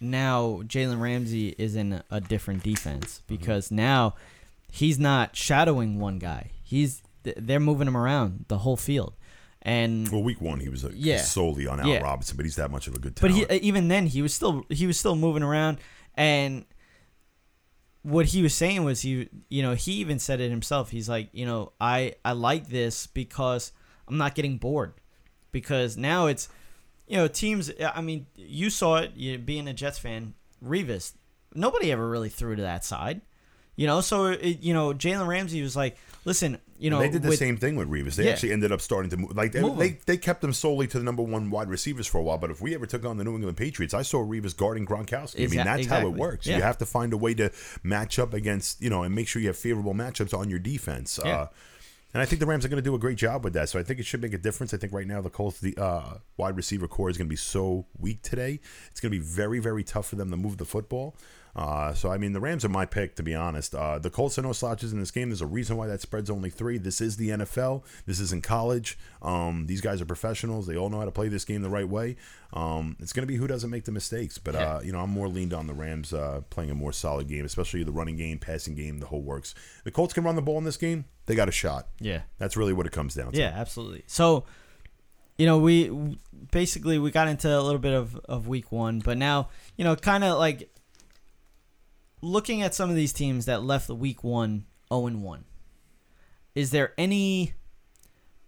[0.00, 3.34] now Jalen Ramsey is in a different defense Mm-hmm.
[3.34, 4.14] because now
[4.70, 6.42] he's not shadowing one guy.
[6.62, 9.14] He's they're moving him around the whole field.
[9.62, 11.22] And Well, week one he was uh, Yeah.
[11.22, 11.98] solely on Al Yeah.
[12.10, 14.64] Robinson, but he's that much of a good but he even then he was still
[14.70, 15.78] he was still moving around
[16.14, 16.64] and
[18.02, 21.28] what he was saying was he you know he even said it himself he's like
[21.32, 23.72] you know i i like this because
[24.06, 24.92] i'm not getting bored
[25.56, 26.50] because now it's
[27.08, 31.14] you know teams i mean you saw it you, being a jets fan revis
[31.54, 33.22] nobody ever really threw to that side
[33.74, 37.22] you know so it, you know jalen ramsey was like listen you know they did
[37.22, 38.16] the with- same thing with Revis.
[38.16, 38.32] They Yeah.
[38.32, 39.34] actually ended up starting to move.
[39.34, 42.18] Like they, Move they, they kept them solely to the number one wide receivers for
[42.18, 42.36] a while.
[42.36, 45.44] But if we ever took on the New England Patriots, I saw Revis guarding Gronkowski.
[45.44, 46.46] I mean, that's how it works.
[46.46, 46.56] Yeah.
[46.56, 47.50] You have to find a way to
[47.82, 51.18] match up against you know and make sure you have favorable matchups on your defense.
[51.24, 51.34] Yeah.
[51.34, 51.46] Uh,
[52.16, 53.68] and I think the Rams are going to do a great job with that.
[53.68, 54.72] So I think it should make a difference.
[54.72, 57.36] I think right now the Colts, the uh, wide receiver corps is going to be
[57.36, 58.58] so weak today.
[58.90, 61.14] It's going to be very, very tough for them to move the football.
[61.56, 63.74] Uh, so I mean, the Rams are my pick to be honest.
[63.74, 65.30] Uh, the Colts are no slouches in this game.
[65.30, 66.76] There's a reason why that spread's only three.
[66.76, 67.82] This is the NFL.
[68.04, 68.98] This isn't college.
[69.22, 70.66] Um, these guys are professionals.
[70.66, 72.16] They all know how to play this game the right way.
[72.52, 74.36] Um, it's going to be who doesn't make the mistakes.
[74.36, 77.26] But uh, you know, I'm more leaned on the Rams uh, playing a more solid
[77.26, 79.54] game, especially the running game, passing game, the whole works.
[79.84, 81.06] The Colts can run the ball in this game.
[81.24, 81.88] They got a shot.
[82.00, 83.38] yeah That's really what it comes down to.
[83.38, 84.04] Yeah, absolutely.
[84.06, 84.44] So,
[85.38, 86.18] you know, we
[86.52, 89.96] basically we got into a little bit of, of week one, but now, you know,
[89.96, 90.70] kind of like
[92.26, 95.44] looking at some of these teams that left the week one 0 and 1.
[96.54, 97.54] Is there any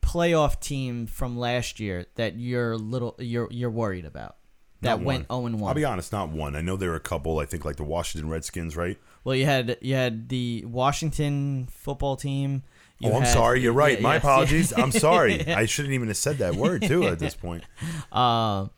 [0.03, 4.37] playoff team from last year that you're little you're you're worried about
[4.81, 5.43] that Not went one.
[5.43, 5.69] 0 and 1?
[5.69, 6.57] I'll be honest, not one.
[6.57, 7.39] I know there are a couple.
[7.39, 8.99] I think like the Washington Redskins, right?
[9.25, 12.63] well, you had you had the Washington football team.
[13.01, 13.61] You oh, I'm had- sorry.
[13.61, 13.99] You're right.
[13.99, 14.19] yeah, My yeah.
[14.19, 14.73] apologies.
[14.77, 15.47] I'm sorry.
[15.47, 17.65] I shouldn't even have said that word too at this point.
[18.11, 18.69] Uh,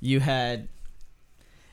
[0.00, 0.68] you had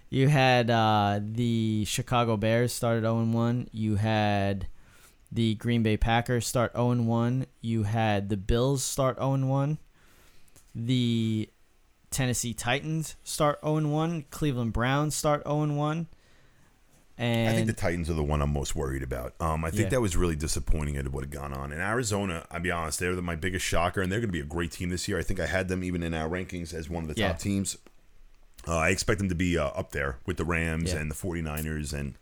[0.09, 3.69] you had uh, the Chicago Bears started 0 1.
[3.71, 4.67] You had
[5.31, 7.45] the Green Bay Packers start 0 1.
[7.61, 9.77] You had the Bills start 0 1.
[10.75, 11.49] The
[12.11, 14.25] Tennessee Titans start 0 1.
[14.31, 16.07] Cleveland Browns start 0 1.
[17.21, 19.33] And I think the Titans are the one I'm most worried about.
[19.41, 19.89] Um, I think Yeah.
[19.89, 21.73] that was really disappointing at what had gone on.
[21.73, 24.39] In Arizona, I'll be honest, they're the- my biggest shocker, and they're going to be
[24.39, 25.19] a great team this year.
[25.19, 27.33] I think I had them even in our rankings as one of the Yeah.
[27.33, 27.77] top teams.
[28.67, 30.99] Uh, I expect them to be uh, up there with the Rams Yeah.
[30.99, 32.15] and the 49ers, and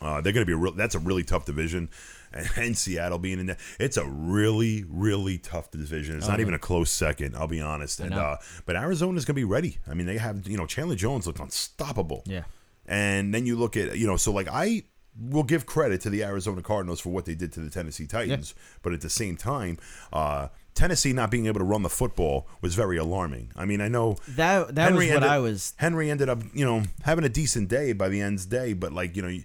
[0.00, 0.72] uh, they're going to be a real.
[0.72, 1.88] That's a really tough division,
[2.32, 6.16] and, and Seattle being in there, it's a really, really tough division.
[6.18, 7.34] It's not Oh, even a close second.
[7.36, 8.00] I'll be honest.
[8.00, 9.78] And uh, but Arizona's going to be ready.
[9.88, 12.22] I mean, they have you know Chandler Jones looked unstoppable.
[12.26, 12.44] yeah.
[12.88, 14.84] And then you look at, you know, so like I
[15.18, 18.54] will give credit to the Arizona Cardinals for what they did to the Tennessee Titans,
[18.82, 19.78] but at the same time,
[20.12, 23.50] uh, Tennessee not being able to run the football was very alarming.
[23.56, 26.64] I mean, I know That that was what ended, I was Henry ended up, you
[26.64, 29.38] know, having a decent day by the end's day, but like, you know,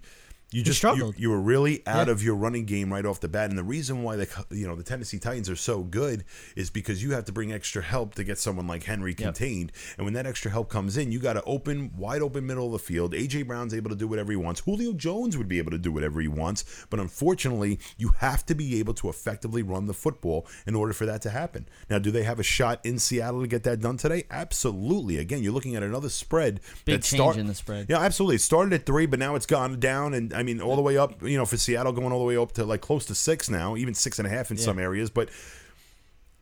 [0.51, 1.15] you, you just struggled.
[1.17, 2.13] you were really out Yeah.
[2.13, 4.75] of your running game right off the bat, and the reason why the you know
[4.75, 6.23] the Tennessee Titans are so good
[6.55, 10.05] is because you have to bring extra help to get someone like Henry contained, and
[10.05, 12.79] when that extra help comes in, you got to open wide open middle of the
[12.79, 13.13] field.
[13.13, 14.61] AJ Brown's able to do whatever he wants.
[14.61, 18.55] Julio Jones would be able to do whatever he wants, but unfortunately, you have to
[18.55, 21.67] be able to effectively run the football in order for that to happen.
[21.89, 24.23] Now, do they have a shot in Seattle to get that done today?
[24.31, 25.17] Absolutely.
[25.17, 26.59] Again, you're looking at another spread.
[26.85, 27.87] Big that change in the spread.
[27.89, 28.35] Yeah, absolutely.
[28.35, 30.97] It started at three, but now it's gone down, and I mean all the way
[30.97, 31.21] up.
[31.21, 33.77] You know, for Seattle, going all the way up to like close to six now,
[33.77, 35.11] even six and a half in some areas.
[35.11, 35.29] But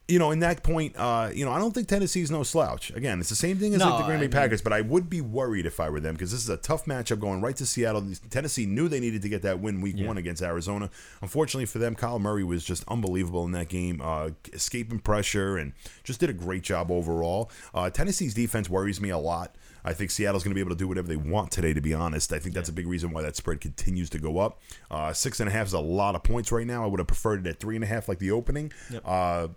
[0.09, 2.89] you know, in that point, uh, you know, I don't think Tennessee's no slouch.
[2.91, 4.73] Again, it's the same thing as No, like the Green Bay I mean- Packers, but
[4.73, 7.41] I would be worried if I were them because this is a tough matchup going
[7.41, 8.05] right to Seattle.
[8.29, 10.89] Tennessee knew they needed to get that win week one against Arizona.
[11.21, 15.73] Unfortunately for them, Kyle Murray was just unbelievable in that game, uh, escaping pressure and
[16.03, 17.51] just did a great job overall.
[17.73, 19.55] Uh, Tennessee's defense worries me a lot.
[19.85, 21.93] I think Seattle's going to be able to do whatever they want today, to be
[21.93, 22.33] honest.
[22.33, 24.59] I think that's a big reason why that spread continues to go up.
[24.91, 26.83] Uh, six and a half is a lot of points right now.
[26.83, 28.73] I would have preferred it at three and a half, like the opening.
[29.05, 29.49] Uh,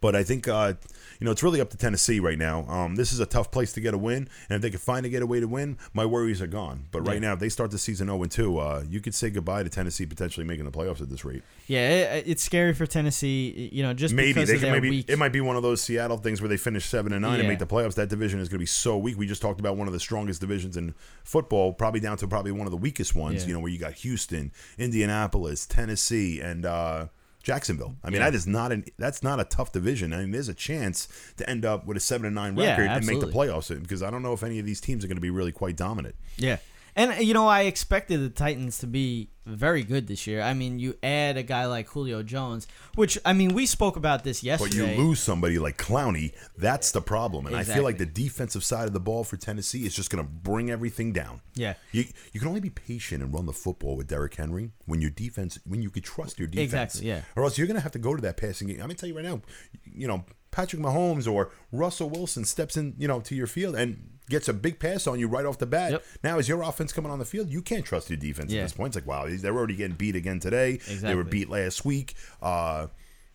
[0.00, 0.74] but I think uh,
[1.20, 2.66] you know it's really up to Tennessee right now.
[2.68, 5.06] Um, this is a tough place to get a win, and if they can find
[5.06, 6.86] a way to win, my worries are gone.
[6.90, 9.62] But right now, if they start the season 0 2, uh, you could say goodbye
[9.62, 11.42] to Tennessee potentially making the playoffs at this rate.
[11.66, 13.70] Yeah, it, it's scary for Tennessee.
[13.72, 14.72] You know, just Maybe because they of can.
[14.72, 15.08] Maybe weak.
[15.08, 17.48] it might be one of those Seattle things where they finish seven and nine and
[17.48, 17.94] make the playoffs.
[17.94, 19.16] That division is going to be so weak.
[19.16, 22.52] We just talked about one of the strongest divisions in football, probably down to probably
[22.52, 23.42] one of the weakest ones.
[23.42, 23.48] Yeah.
[23.48, 26.66] You know, where you got Houston, Indianapolis, Tennessee, and.
[26.66, 27.06] uh
[27.46, 27.94] Jacksonville.
[28.02, 28.28] I mean, Yeah.
[28.30, 30.12] that is not an that's not a tough division.
[30.12, 31.06] I mean, there's a chance
[31.36, 34.02] to end up with a seven and nine Yeah, record and make the playoffs because
[34.02, 36.16] I don't know if any of these teams are going to be really quite dominant.
[36.36, 36.56] Yeah.
[36.96, 40.40] And you know, I expected the Titans to be very good this year.
[40.40, 44.24] I mean, you add a guy like Julio Jones, which I mean, we spoke about
[44.24, 44.70] this yesterday.
[44.70, 44.96] But yesterday.
[44.96, 47.46] you lose somebody like Clowney, that's the problem.
[47.46, 50.24] And I feel like the defensive side of the ball for Tennessee is just going
[50.24, 51.42] to bring everything down.
[51.54, 51.74] Yeah.
[51.92, 55.10] You you can only be patient and run the football with Derrick Henry when your
[55.10, 56.94] defense when you could trust your defense.
[56.94, 57.20] Exactly, yeah.
[57.36, 58.76] Or else you're going to have to go to that passing game.
[58.76, 59.42] I'm going to tell you right now,
[59.84, 64.15] you know, Patrick Mahomes or Russell Wilson steps in, you know, to your field and
[64.28, 65.92] gets a big pass on you right off the bat.
[65.92, 66.04] Yep.
[66.24, 68.60] Now, as your offense coming on the field, you can't trust your defense Yeah.
[68.60, 68.96] at this point.
[68.96, 70.76] It's like, wow, they're already getting beat again today.
[71.00, 72.14] They were beat last week.
[72.42, 72.88] Uh,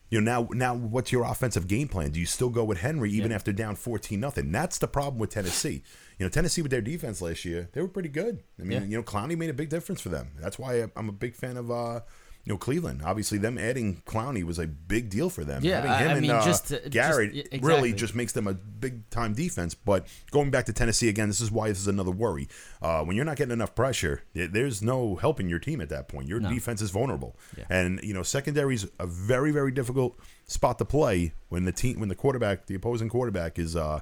[0.10, 2.12] you know now, now what's your offensive game plan?
[2.12, 3.36] Do you still go with Henry even Yeah.
[3.36, 4.52] after down fourteen nothing?
[4.52, 5.84] That's the problem with Tennessee.
[6.20, 8.44] You know, Tennessee with their defense last year, they were pretty good.
[8.60, 8.88] I mean, Yeah.
[8.88, 10.32] you know, Clowney made a big difference for them.
[10.38, 12.02] That's why I'm a big fan of uh,
[12.44, 13.02] you know Cleveland.
[13.06, 15.64] Obviously, them adding Clowney was a big deal for them.
[15.64, 18.32] Yeah, Having I- him I and mean, uh, just to- just- Garrett really just makes
[18.34, 19.76] them a big time defense.
[19.76, 22.48] But going back to Tennessee again, this is why this is another worry.
[22.82, 26.08] Uh, when you're not getting enough pressure, there- there's no helping your team at that
[26.08, 26.28] point.
[26.28, 27.66] Your defense is vulnerable, Yeah.
[27.70, 32.10] and you know secondary's a very very difficult spot to play when the team when
[32.10, 34.00] the quarterback the opposing quarterback is uh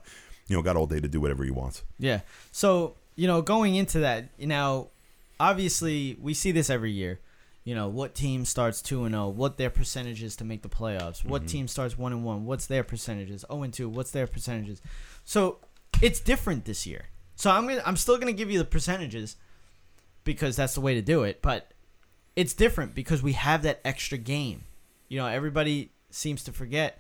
[0.48, 1.84] you know got all day to do whatever he wants.
[2.00, 2.22] Yeah.
[2.52, 4.90] So, you know, going into that, you know,
[5.40, 7.20] obviously we see this every year.
[7.64, 11.24] You know, what team starts 2 and 0, what their percentages to make the playoffs.
[11.24, 11.48] What mm-hmm.
[11.48, 13.46] team starts 1 and 1, what's their percentages?
[13.52, 14.82] 0 and 2, what's their percentages?
[15.26, 15.60] So,
[16.02, 17.06] it's different this year.
[17.36, 19.36] So, I'm to I'm still going to give you the percentages
[20.24, 21.74] because that's the way to do it, but
[22.36, 24.64] it's different because we have that extra game.
[25.10, 26.98] You know, everybody seems to forget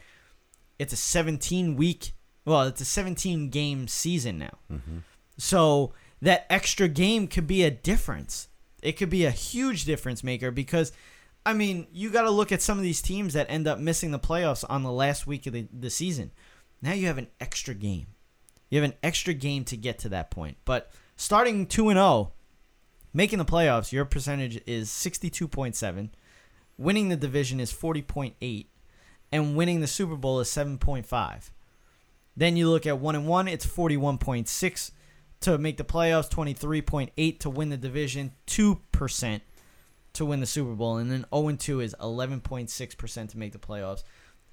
[0.80, 2.12] it's a 17 week,
[2.46, 4.58] well, it's a 17 game season now.
[4.72, 4.98] Mm-hmm.
[5.38, 8.49] So that extra game could be a difference.
[8.82, 10.92] It could be a huge difference maker because,
[11.46, 14.12] I mean, you got to look at some of these teams that end up missing
[14.12, 16.32] the playoffs on the last week of the, the season.
[16.82, 18.08] Now you have an extra game.
[18.70, 20.58] You have an extra game to get to that point.
[20.64, 22.32] But starting 2 and 0,
[23.14, 26.10] making the playoffs, your percentage is 62.7.
[26.78, 28.68] Winning the division is 40.8
[29.32, 31.50] and winning the Super Bowl is 7.5.
[32.38, 34.92] Then you look at 1 and 1, it's 41.6
[35.42, 39.42] to make the playoffs, 23.8 to win the division, 2%
[40.14, 43.58] to win the Super Bowl, and then 0 and 2 is 11.6% to make the
[43.60, 44.04] playoffs,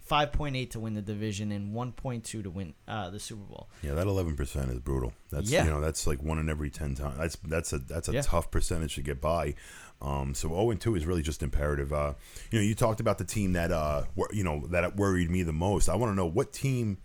[0.08, 3.68] 5.8 to win the division, and 1.2 to win uh, the Super Bowl.
[3.82, 5.12] Yeah, that eleven percent is brutal.
[5.30, 5.64] That's Yeah.
[5.64, 7.18] you know that's like one in every ten times.
[7.18, 8.22] That's that's a that's a Yeah.
[8.22, 9.54] tough percentage to get by.
[10.00, 11.92] Um, so zero and two is really just imperative.
[11.92, 12.12] Uh,
[12.52, 15.42] you know, you talked about the team that uh, wor- you know that worried me
[15.42, 15.88] the most.
[15.88, 16.98] I want to know what team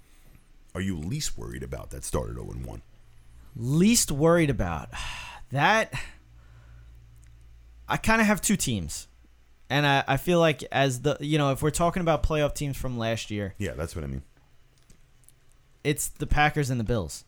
[0.76, 2.84] are you least worried about that started zero and one.
[3.56, 4.90] Least worried about
[5.52, 5.94] that.
[7.88, 9.08] I kind of have two teams.
[9.70, 12.76] And I, I feel like as the you know if we're talking about playoff teams
[12.78, 14.24] from last year, Yeah, that's what I mean.
[15.84, 17.24] it's the Packers and the Bills.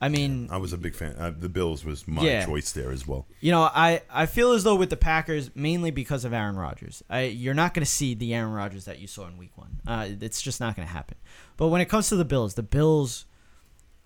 [0.00, 1.14] I mean, I was a big fan.
[1.18, 2.44] Uh, the Bills was my Yeah.
[2.44, 3.26] choice there as well.
[3.40, 7.02] you know, I, I feel as though with the Packers, mainly because of Aaron Rodgers,
[7.08, 9.80] I, you're not going to see the Aaron Rodgers that you saw in Week One.
[9.86, 11.16] Uh, it's just not going to happen.
[11.56, 13.24] But when it comes to the Bills, the Bills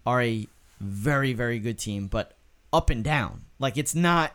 [0.07, 0.47] are a
[0.81, 2.37] very very good team, but
[2.73, 3.45] up and down.
[3.59, 4.33] Like it's not,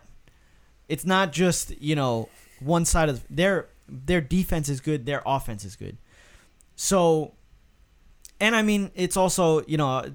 [0.87, 2.29] it's not just you know
[2.59, 5.97] one side of their their defense is good, their offense is good.
[6.75, 7.33] So,
[8.39, 10.05] and I mean, it's also you know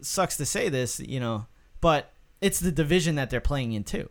[0.00, 1.46] sucks to say this, you know,
[1.80, 4.08] but it's the division that they're playing in too.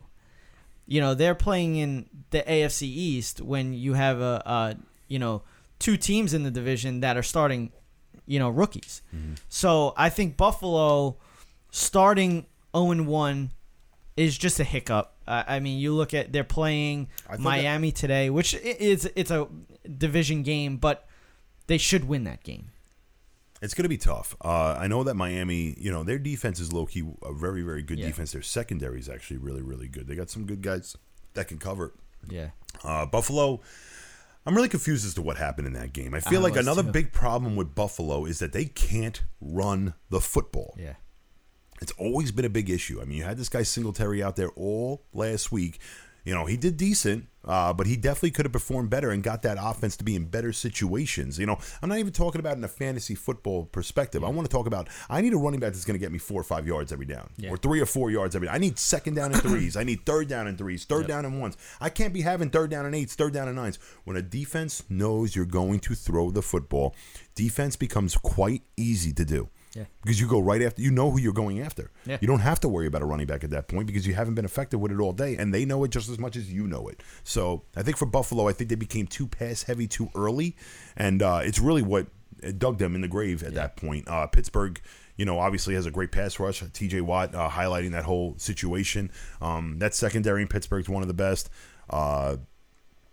[0.85, 4.75] You know, they're playing in the AFC East when you have a, a
[5.07, 5.43] you know
[5.79, 7.71] two teams in the division that are starting,
[8.25, 9.01] you know, rookies.
[9.15, 9.33] Mm-hmm.
[9.49, 11.17] So I think Buffalo
[11.75, 13.51] starting 0 1
[14.15, 15.13] is just a hiccup.
[15.27, 19.47] Uh, I mean, you look at they're playing Miami today, which is it's a
[19.97, 21.05] division game, but
[21.67, 22.69] they should win that game.
[23.61, 24.35] It's going to be tough.
[24.43, 27.81] Uh, I know that Miami, you know, their defense is low key a very, very
[27.81, 28.07] good Yeah.
[28.07, 28.31] defense.
[28.31, 30.07] Their secondary is actually really, really good.
[30.07, 30.95] They got some good guys
[31.33, 31.93] that can cover.
[32.29, 32.49] Yeah.
[32.83, 33.61] Uh, Buffalo,
[34.45, 36.13] I'm really confused as to what happened in that game.
[36.13, 36.91] I feel I like another too.
[36.91, 40.75] big problem with Buffalo is that they can't run the football.
[40.77, 40.93] Yeah.
[41.81, 43.01] It's always been a big issue.
[43.01, 45.79] I mean, you had this guy Singletary out there all last week.
[46.23, 49.43] You know, he did decent, uh, but he definitely could have performed better and got
[49.43, 51.37] that offense to be in better situations.
[51.37, 54.23] You know, I'm not even talking about in a fantasy football perspective.
[54.23, 56.17] I want to talk about I need a running back that's going to get me
[56.17, 57.51] four or five yards every down, Yeah.
[57.51, 58.49] or three or four yards every.
[58.49, 59.77] I need second down and threes.
[59.77, 61.57] I need third down and threes, third down and ones.
[61.79, 63.77] I can't be having third down and eights, third down and nines.
[64.05, 66.95] When a defense knows you're going to throw the football,
[67.35, 69.49] defense becomes quite easy to do.
[69.75, 69.83] Yeah.
[70.01, 71.91] Because you go right after, you know who you're going after.
[72.05, 72.17] Yeah.
[72.21, 74.35] You don't have to worry about a running back at that point because you haven't
[74.35, 76.65] been effective with it all day, and they know it just as much as you
[76.65, 77.03] know it.
[77.23, 80.55] So I think for Buffalo, I think they became too pass heavy too early,
[80.95, 82.07] and uh, it's really what
[82.57, 84.07] dug them in the grave at that point.
[84.07, 84.79] Uh, Pittsburgh.
[85.17, 86.61] You know, obviously has a great pass rush.
[86.73, 86.99] T.J.
[86.99, 89.09] Watt uh, highlighting that whole situation.
[89.41, 91.49] Um, that secondary in Pittsburgh is one of the best.
[91.89, 92.35] Uh,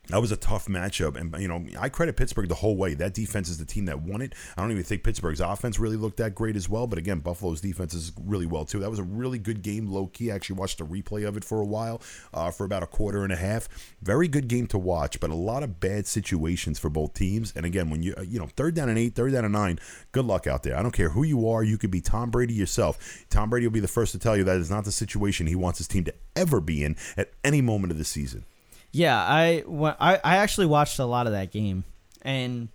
[0.09, 2.95] that was a tough matchup, and you know I credit Pittsburgh the whole way.
[2.95, 4.35] That defense is the team that won it.
[4.57, 7.61] I don't even think Pittsburgh's offense really looked that great as well, but again, Buffalo's
[7.61, 8.81] defense is really well too.
[8.81, 10.33] That was a really good game, low key.
[10.33, 12.03] I actually watched a replay of it for a while,
[12.35, 13.69] uh, for about a quarter and a half.
[14.03, 17.53] Very good game to watch, but a lot of bad situations for both teams.
[17.55, 19.79] And again, when you uh, you know third down and eight, third down and nine,
[20.11, 20.77] good luck out there.
[20.77, 21.63] I don't care who you are.
[21.63, 23.25] You could be Tom Brady yourself.
[23.31, 25.55] Tom Brady will be the first to tell you that is not the situation he
[25.55, 28.45] wants his team to ever be in at any moment of the season.
[28.93, 31.85] Yeah, I when I, I actually watched a lot of that game,
[32.21, 32.69] and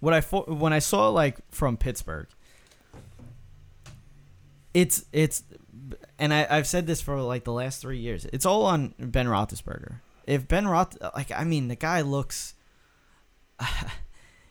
[0.00, 2.28] what I when I saw like from Pittsburgh,
[4.72, 5.44] it's it's,
[6.18, 8.24] and I I've said this for like the last three years.
[8.32, 9.96] It's all on Ben Roethlisberger.
[10.26, 12.54] If Ben Roth, like I mean, the guy looks,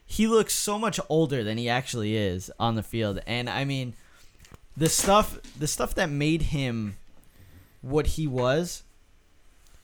[0.06, 3.96] he looks so much older than he actually is on the field, and I mean,
[4.78, 6.98] the stuff the stuff that made him
[7.82, 8.84] what he was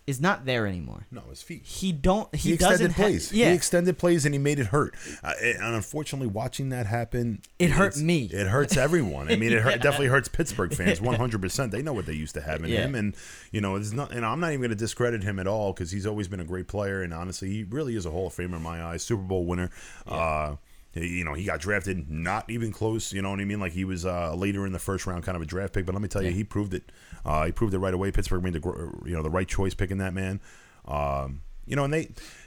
[0.08, 1.06] is not there anymore.
[1.12, 1.63] No, his feet.
[1.65, 2.34] He don't.
[2.34, 3.34] He, he doesn't extended ha- plays.
[3.34, 4.96] yeah, He extended plays and he made it hurt.
[5.22, 8.30] Uh, and unfortunately, watching that happen, It hurt me.
[8.32, 9.30] It hurts everyone.
[9.30, 11.02] I mean, it, hurt, it definitely hurts Pittsburgh fans.
[11.02, 11.72] One hundred percent.
[11.74, 12.86] They know what they used to have in Yeah.
[12.86, 13.15] him, and
[13.52, 14.12] you know, it's not.
[14.13, 16.46] And I'm not even going to discredit him at all because he's always been a
[16.46, 17.02] great player.
[17.02, 19.04] And honestly, he really is a Hall of Famer in my eyes.
[19.04, 19.70] Super Bowl winner.
[20.08, 20.56] Uh,
[21.05, 23.12] you know, he got drafted not even close.
[23.13, 23.60] You know what I mean?
[23.60, 25.86] Like he was uh, later in the first round, kind of a draft pick.
[25.86, 26.36] But let me tell you, Yeah.
[26.36, 26.91] he proved it.
[27.25, 28.12] Uh, he proved it right away.
[28.12, 30.39] Pittsburgh made the you know the right choice picking that man.
[30.86, 32.01] Um, you know, and they,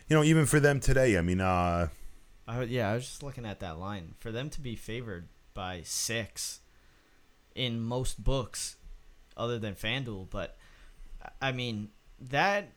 [0.08, 1.88] you know, even for them today, I mean, uh,
[2.48, 2.90] I, yeah.
[2.90, 6.60] I was just looking at that line for them to be favored by six
[7.54, 8.76] in most books,
[9.36, 10.30] other than FanDuel.
[10.30, 10.56] But
[11.42, 12.72] I mean that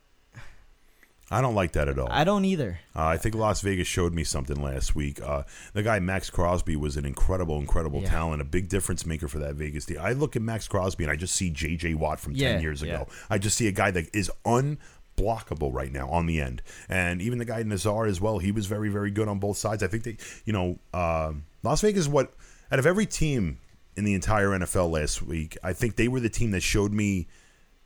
[1.34, 2.08] I don't like that at all.
[2.12, 2.80] I don't either.
[2.96, 5.22] Uh, I think Las Vegas showed me something last week.
[5.22, 5.44] Uh,
[5.74, 8.10] the guy Maxx Crosby was an incredible, incredible Yeah.
[8.10, 9.98] talent, a big difference maker for that Vegas team.
[10.00, 11.96] I look at Maxx Crosby and I just see J.J.
[11.96, 12.94] Watt from ten Yeah, years yeah.
[13.02, 13.08] ago.
[13.30, 17.40] I just see a guy that is unblockable right now on the end, and even
[17.40, 18.40] the guy Nazar as well.
[18.40, 19.84] He was very, very good on both sides.
[19.84, 22.34] I think they, you know, uh, Las Vegas what
[22.72, 23.58] out of every team
[23.96, 27.28] in the entire NFL last week, I think they were the team that showed me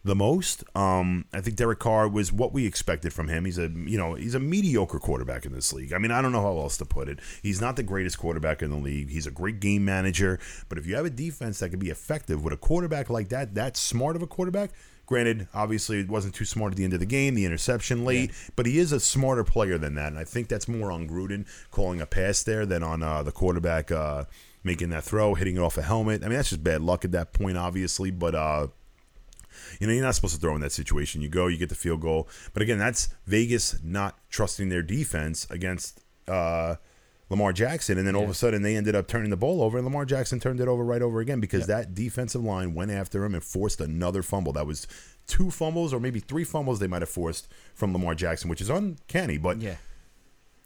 [0.04, 0.64] the most.
[0.76, 3.46] Um, I think Derek Carr was what we expected from him.
[3.46, 5.94] He's a you know he's a mediocre quarterback in this league.
[5.94, 7.20] I mean I don't know how else to put it.
[7.44, 9.10] He's not the greatest quarterback in the league.
[9.10, 12.44] He's a great game manager, but if you have a defense that can be effective
[12.44, 14.72] with a quarterback like that, that smart of a quarterback.
[15.06, 18.32] Granted, obviously it wasn't too smart at the end of the game, the interception late,
[18.58, 21.48] but he is a smarter player than that, and I think that's more on Gruden
[21.72, 24.26] calling a pass there than on uh, the quarterback uh,
[24.66, 26.24] making that throw, hitting it off a helmet.
[26.24, 28.36] I mean that's just bad luck at that point, obviously, but.
[28.36, 28.68] Uh,
[29.80, 31.22] you know, you're not supposed to throw in that situation.
[31.22, 32.28] You go, you get the field goal.
[32.54, 36.76] But again, that's Vegas not trusting their defense against uh,
[37.30, 37.98] Lamar Jackson.
[37.98, 40.06] And then all of a sudden they ended up turning the ball over, and Lamar
[40.06, 43.44] Jackson turned it over right over again because that defensive line went after him and
[43.44, 44.54] forced another fumble.
[44.54, 44.88] That was
[45.28, 48.70] two fumbles or maybe three fumbles they might have forced from Lamar Jackson, which is
[48.70, 49.38] uncanny.
[49.38, 49.76] But Yeah.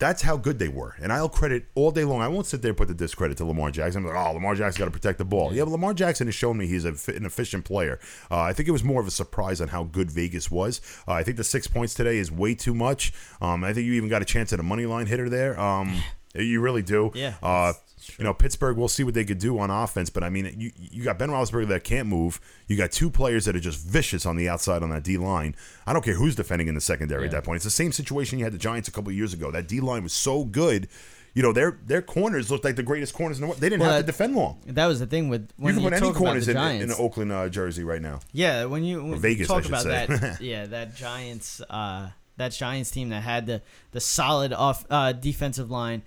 [0.01, 0.95] That's how good they were.
[0.99, 2.21] And I'll credit all day long.
[2.21, 4.03] I won't sit there and put the discredit to Lamar Jackson.
[4.03, 5.53] I'm like, oh, Lamar Jackson got to protect the ball.
[5.53, 7.99] Yeah, but Lamar Jackson has shown me he's a, an efficient player.
[8.31, 10.81] Uh, I think it was more of a surprise on how good Vegas was.
[11.07, 13.13] Uh, I think the six points today is way too much.
[13.41, 15.57] Um, I think you even got a chance at a money line hitter there.
[15.59, 16.01] Um,
[16.33, 17.11] you really do.
[17.13, 17.73] Yeah, Uh,
[18.11, 20.09] that's you know, Pittsburgh, we'll see what they could do on offense.
[20.09, 22.39] But I mean, you you got Ben Roethlisberger that can't move.
[22.67, 25.55] You got two players that are just vicious on the outside on that D line.
[25.85, 27.57] I don't care who's defending in the secondary at that point.
[27.57, 29.51] It's the same situation you had the Giants a couple of years ago.
[29.51, 30.87] That D line was so good.
[31.33, 33.61] You know, their their corners looked like the greatest corners in the world.
[33.61, 34.59] They didn't Well, have to defend long.
[34.65, 36.91] That was the thing with You when can you, put any corners in, in.
[36.91, 38.19] Oakland uh, jersey right now.
[38.33, 40.07] Yeah, when you when Vegas, talk about say.
[40.07, 45.13] that, yeah, that Giants, uh, that Giants team that had the the solid off uh,
[45.13, 46.01] defensive line,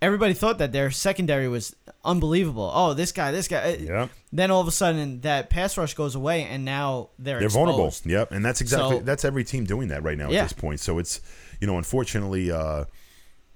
[0.00, 1.74] everybody thought that their secondary was
[2.04, 2.70] unbelievable.
[2.74, 3.76] Oh, this guy, this guy.
[3.80, 4.08] Yeah.
[4.32, 7.54] Then all of a sudden, that pass rush goes away, and now they're They're exposed.
[7.66, 7.94] vulnerable.
[8.04, 10.40] Yep, and that's exactly So- that's every team doing that right now Yeah.
[10.40, 10.80] at this point.
[10.80, 11.20] So it's
[11.60, 12.84] you know, unfortunately, uh,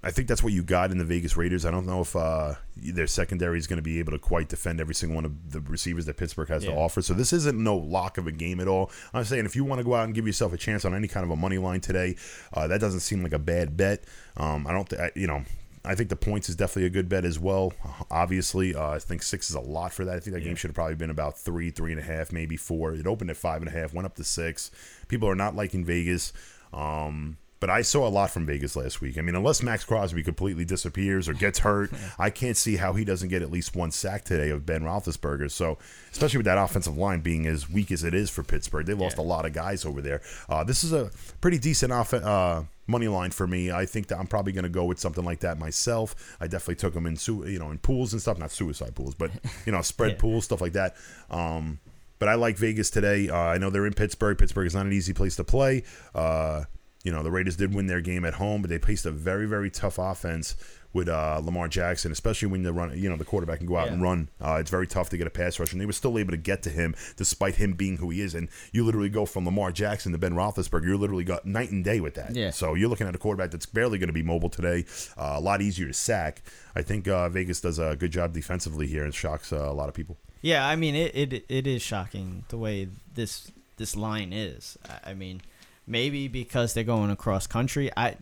[0.05, 1.65] I think that's what you got in the Vegas Raiders.
[1.65, 4.81] I don't know if uh, their secondary is going to be able to quite defend
[4.81, 7.01] every single one of the receivers that Pittsburgh has to offer.
[7.03, 8.91] So this isn't no lock of a game at all.
[9.15, 11.07] I'm saying if you want to go out and give yourself a chance on any
[11.07, 12.17] kind of a money line today,
[12.53, 14.03] uh, that doesn't seem like a bad bet.
[14.37, 15.45] Um, I don't, th- you know.
[15.85, 17.73] I think the points is definitely a good bet as well.
[18.11, 20.17] Obviously, uh, I think six is a lot for that.
[20.17, 22.57] I think that game should have probably been about three, three and a half, maybe
[22.57, 22.95] four.
[22.95, 24.71] It opened at five and a half, went up to six.
[25.09, 26.33] People are not liking Vegas.
[26.73, 29.17] Um, but I saw a lot from Vegas last week.
[29.17, 33.05] I mean, unless Maxx Crosby completely disappears or gets hurt, I can't see how he
[33.05, 35.49] doesn't get at least one sack today of Ben Roethlisberger.
[35.49, 35.79] So,
[36.11, 39.17] especially with that offensive line being as weak as it is for Pittsburgh, they lost
[39.17, 40.23] a lot of guys over there.
[40.49, 42.25] Uh, this is a pretty decent offense.
[42.25, 43.71] uh, money line for me.
[43.71, 46.37] I think that I'm probably going to go with something like that myself.
[46.41, 49.15] I definitely took them in, su- you know, in pools and stuff, not suicide pools,
[49.15, 49.31] but
[49.67, 50.17] you know, spread Yeah.
[50.19, 50.97] pools, stuff like that.
[51.31, 51.79] Um,
[52.19, 53.29] but I like Vegas today.
[53.29, 54.39] Uh, I know they're in Pittsburgh.
[54.39, 55.83] Pittsburgh is not an easy place to play.
[56.15, 56.65] Uh,
[57.05, 59.47] you know, the Raiders did win their game at home, but they faced a very,
[59.47, 60.55] very tough offense
[60.93, 63.89] with uh, Lamar Jackson, especially when the run, you know, the quarterback can go out
[63.89, 64.29] and run.
[64.41, 66.37] Uh, it's very tough to get a pass rush, and they were still able to
[66.37, 68.35] get to him despite him being who he is.
[68.35, 70.85] And you literally go from Lamar Jackson to Ben Roethlisberger.
[70.87, 72.35] You're literally got night and day with that.
[72.37, 72.51] Yeah.
[72.51, 74.85] So you're looking at a quarterback that's barely going to be mobile today.
[75.17, 76.43] Uh, a lot easier to sack.
[76.77, 79.89] I think uh, Vegas does a good job defensively here and shocks uh, a lot
[79.89, 80.17] of people.
[80.43, 84.77] Yeah, I mean it, it it is shocking the way this this line is.
[84.89, 85.41] I- I mean,
[85.87, 87.91] maybe because they're going across country.
[87.97, 88.17] I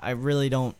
[0.00, 0.76] I really don't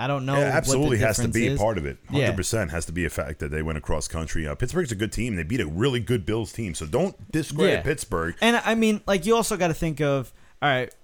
[0.00, 0.34] I don't know.
[0.38, 1.58] Yeah, absolutely has to be a is.
[1.58, 1.98] part of it.
[2.10, 2.26] Yeah.
[2.26, 4.46] Hundred percent has to be a fact that they went across country.
[4.46, 5.36] Uh, Pittsburgh's a good team.
[5.36, 7.82] They beat a really good Bills team, so don't discredit Yeah.
[7.82, 8.34] Pittsburgh.
[8.40, 10.32] And I mean, like you also got to think of
[10.62, 10.94] all right,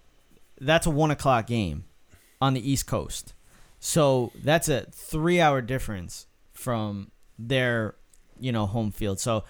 [0.60, 1.84] that's a one o'clock game
[2.40, 3.34] on the East Coast,
[3.80, 7.96] so that's a three-hour difference from their
[8.40, 9.20] you know home field.
[9.20, 9.44] So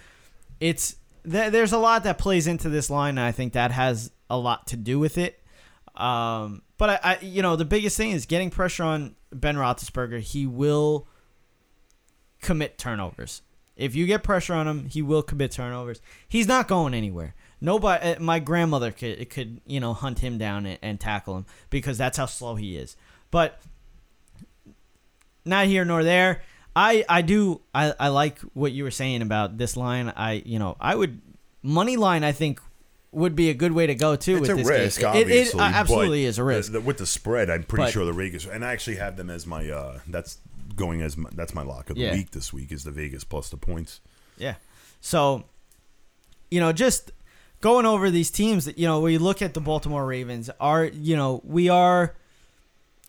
[0.61, 0.97] it's
[1.31, 4.37] th- there's a lot that plays into this line, and I think that has a
[4.39, 5.41] lot to do with it.
[5.97, 10.21] Um, but I, I, you know, the biggest thing is getting pressure on Ben Roethlisberger.
[10.21, 11.07] He will
[12.41, 13.43] commit turnovers.
[13.77, 16.01] If you get pressure on him, he will commit turnovers.
[16.29, 17.35] He's not going anywhere.
[17.61, 21.47] Nobody, uh, my grandmother could could you know hunt him down and, and tackle him
[21.71, 22.97] because that's how slow he is.
[23.31, 23.61] But
[25.45, 26.43] not here nor there.
[26.75, 30.13] I I do I, I like what you were saying about this line.
[30.15, 31.21] I you know I would
[31.63, 32.25] money line.
[32.25, 32.61] I think
[33.13, 34.37] would be a good way to go too.
[34.39, 35.15] It's with a this risk, game.
[35.15, 35.61] It- it- obviously.
[35.61, 36.73] It, absolutely but is a risk.
[36.73, 39.17] the- the- with the spread, I'm pretty But- sure the Vegas, and I actually have
[39.17, 39.69] them as my.
[39.71, 40.39] Uh, that's
[40.75, 42.13] going as my, that's my lock of the Yeah.
[42.13, 44.01] week this week is the Vegas plus the points.
[44.37, 44.57] Yeah.
[45.01, 45.45] So,
[46.51, 47.13] you know, just
[47.63, 51.17] going over these teams that, you know, we look at the Baltimore Ravens are, you
[51.17, 52.15] know, we are,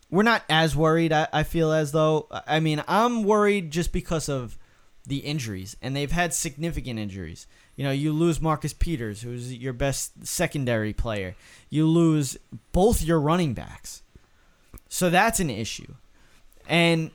[0.09, 2.27] we're not as worried, I, I feel as though.
[2.31, 4.57] I mean, I'm worried just because of
[5.05, 7.47] the injuries, and they've had significant injuries.
[7.77, 11.35] You know, you lose Marcus Peters, who's your best secondary player.
[11.69, 12.35] You lose
[12.73, 14.01] both your running backs.
[14.89, 15.93] So that's an issue.
[16.67, 17.11] And,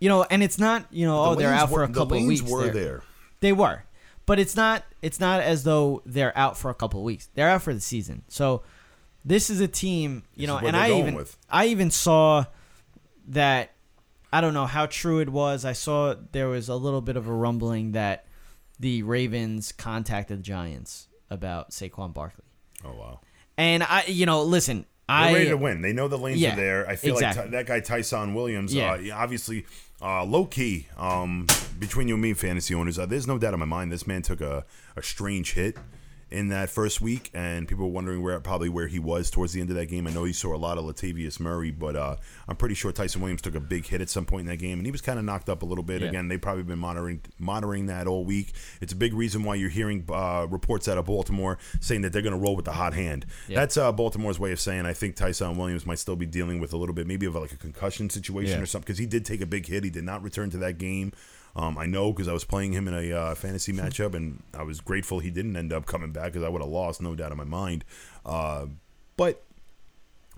[0.00, 2.26] you know, and it's not, you know, oh, they're out for a couple The of
[2.26, 2.42] weeks.
[2.42, 3.02] were They're- there.
[3.40, 3.84] they were,
[4.26, 4.84] but it's not.
[5.00, 7.28] It's not as though they're out for a couple of weeks.
[7.34, 8.22] They're out for the season.
[8.28, 8.62] So
[9.24, 11.36] this is a team, you This know, and I even with.
[11.48, 12.46] I even saw
[13.28, 13.70] that.
[14.32, 15.64] I don't know how true it was.
[15.64, 18.24] I saw there was a little bit of a rumbling that
[18.84, 22.44] the Ravens contacted the Giants about Saquon Barkley,
[22.84, 23.20] Oh wow.
[23.56, 25.80] and I, you know, listen, They're I ready to win.
[25.80, 26.86] They know the lanes Yeah, are there.
[26.86, 27.50] I feel like exactly.
[27.50, 28.92] Ty- that guy Ty'Son Williams, Yeah.
[28.92, 29.64] uh, obviously
[30.02, 30.86] uh, low key.
[30.98, 31.46] Um,
[31.78, 34.20] between you and me, fantasy owners, uh, there's no doubt in my mind this man
[34.20, 34.66] took a,
[34.96, 35.78] a strange hit
[36.34, 39.60] in that first week, and people were wondering where probably where he was towards the
[39.60, 40.06] end of that game.
[40.06, 42.16] I know he saw a lot of Latavius Murray, but uh,
[42.48, 44.78] I'm pretty sure Ty'Son Williams took a big hit at some point in that game,
[44.78, 46.02] and he was kind of knocked up a little bit.
[46.02, 46.08] Yeah.
[46.08, 48.52] Again, they've probably been monitoring monitoring that all week.
[48.80, 52.22] It's a big reason why you're hearing uh, reports out of Baltimore saying that they're
[52.22, 53.26] going to roll with the hot hand.
[53.48, 53.60] Yeah.
[53.60, 56.72] That's uh, Baltimore's way of saying I think Ty'Son Williams might still be dealing with
[56.72, 58.62] a little bit, maybe of like a concussion situation Yeah.
[58.62, 59.84] or something, because he did take a big hit.
[59.84, 61.12] He did not return to that game.
[61.56, 64.62] Um, I know because I was playing him in a uh, fantasy matchup, and I
[64.62, 67.32] was grateful he didn't end up coming back because I would have lost, no doubt
[67.32, 67.84] in my mind.
[68.24, 68.66] Uh,
[69.16, 69.44] but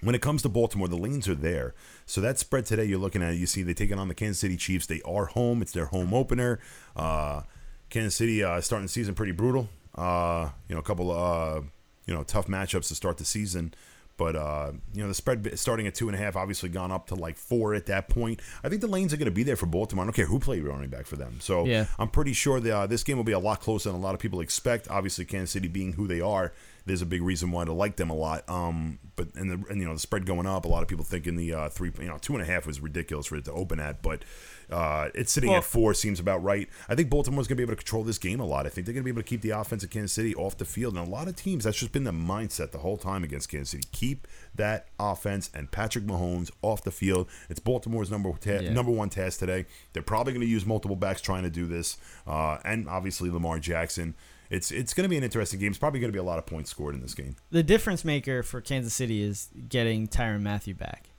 [0.00, 1.74] when it comes to Baltimore, the lanes are there.
[2.04, 3.36] So that spread today, you're looking at.
[3.36, 4.86] You see, they taking on the Kansas City Chiefs.
[4.86, 5.62] They are home.
[5.62, 6.60] It's their home opener.
[6.94, 7.42] Uh,
[7.88, 9.68] Kansas City uh, starting the season pretty brutal.
[9.94, 11.16] Uh, you know, a couple of
[11.56, 11.66] uh,
[12.06, 13.72] you know tough matchups to start the season.
[14.16, 17.08] But uh, you know, the spread starting at two and a half, obviously gone up
[17.08, 18.40] to like four at that point.
[18.64, 20.04] I think the lanes are going to be there for Baltimore.
[20.04, 21.38] I don't care who played running back for them.
[21.40, 21.86] So Yeah.
[21.98, 24.14] I'm pretty sure that uh, this game will be a lot closer than a lot
[24.14, 24.88] of people expect.
[24.90, 26.52] Obviously, Kansas City being who they are,
[26.86, 28.48] there's a big reason why to like them a lot.
[28.48, 31.04] Um, but and the and, you know the spread going up, a lot of people
[31.04, 33.52] thinking the uh, three you know two and a half was ridiculous for it to
[33.52, 34.22] open at, but
[34.70, 36.68] uh, it's sitting Well- at four seems about right.
[36.88, 38.66] I think Baltimore's going to be able to control this game a lot.
[38.66, 40.56] I think they're going to be able to keep the offense of Kansas City off
[40.58, 40.96] the field.
[40.96, 43.70] And a lot of teams, that's just been the mindset the whole time against Kansas
[43.70, 43.84] City.
[43.92, 47.28] Keep that offense and Patrick Mahomes off the field.
[47.48, 48.72] It's Baltimore's number ta- Yeah.
[48.72, 49.66] number one task today.
[49.92, 51.96] They're probably going to use multiple backs trying to do this,
[52.26, 54.14] uh, and obviously Lamar Jackson.
[54.48, 55.70] It's it's going to be an interesting game.
[55.70, 57.34] It's probably going to be a lot of points scored in this game.
[57.50, 61.10] the difference maker for Kansas City is getting Tyrann Mathieu back.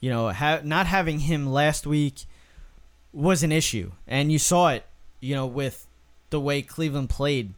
[0.00, 2.24] You know, ha- not having him last week
[3.12, 4.84] was an issue, and you saw it.
[5.20, 5.86] You know, with
[6.30, 7.52] the way Cleveland played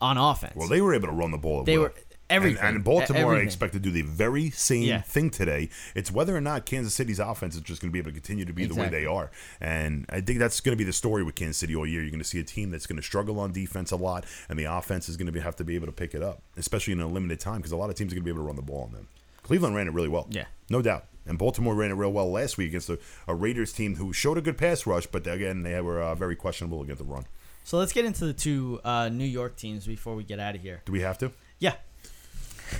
[0.00, 0.54] on offense.
[0.54, 1.64] Well, they were able to run the ball.
[1.64, 1.88] They well.
[1.88, 1.94] were
[2.28, 2.62] everything.
[2.62, 5.00] And, and Baltimore, I expect to do the very same Yeah.
[5.00, 5.70] thing today.
[5.94, 8.44] It's whether or not Kansas City's offense is just going to be able to continue
[8.44, 9.30] to be the way they are.
[9.60, 12.02] And I think that's going to be the story with Kansas City all year.
[12.02, 14.58] You're going to see a team that's going to struggle on defense a lot, and
[14.58, 16.92] the offense is going to be, have to be able to pick it up, especially
[16.92, 18.46] in a limited time, because a lot of teams are going to be able to
[18.46, 19.08] run the ball on them.
[19.42, 20.26] Cleveland ran it really well.
[20.30, 20.44] Yeah.
[20.70, 21.04] No doubt.
[21.26, 24.36] And Baltimore ran it real well last week against a, a Raiders team who showed
[24.38, 27.24] a good pass rush, but again, they were uh, very questionable against the run.
[27.64, 30.60] So let's get into the two uh, New York teams before we get out of
[30.60, 30.82] here.
[30.84, 31.32] Do we have to?
[31.58, 31.74] Yeah.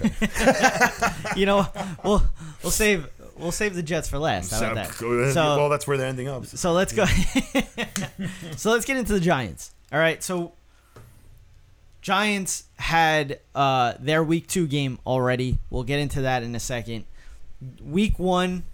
[1.36, 1.66] you know,
[2.04, 2.22] we'll
[2.62, 4.50] we'll save we'll save the Jets for last.
[4.50, 4.94] How about that?
[5.32, 6.46] So- well, that's where they're ending up.
[6.46, 7.04] So let's go.
[8.56, 9.72] so let's get into the Giants.
[9.92, 10.22] All right.
[10.22, 10.52] So
[12.02, 15.58] Giants had uh, their week two game already.
[15.70, 17.04] We'll get into that in a second.
[17.82, 18.64] Week one,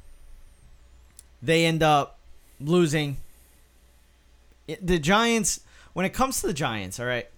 [1.42, 2.18] they end up
[2.60, 3.16] losing.
[4.80, 5.60] The Giants,
[5.92, 7.28] when it comes to the Giants, all right,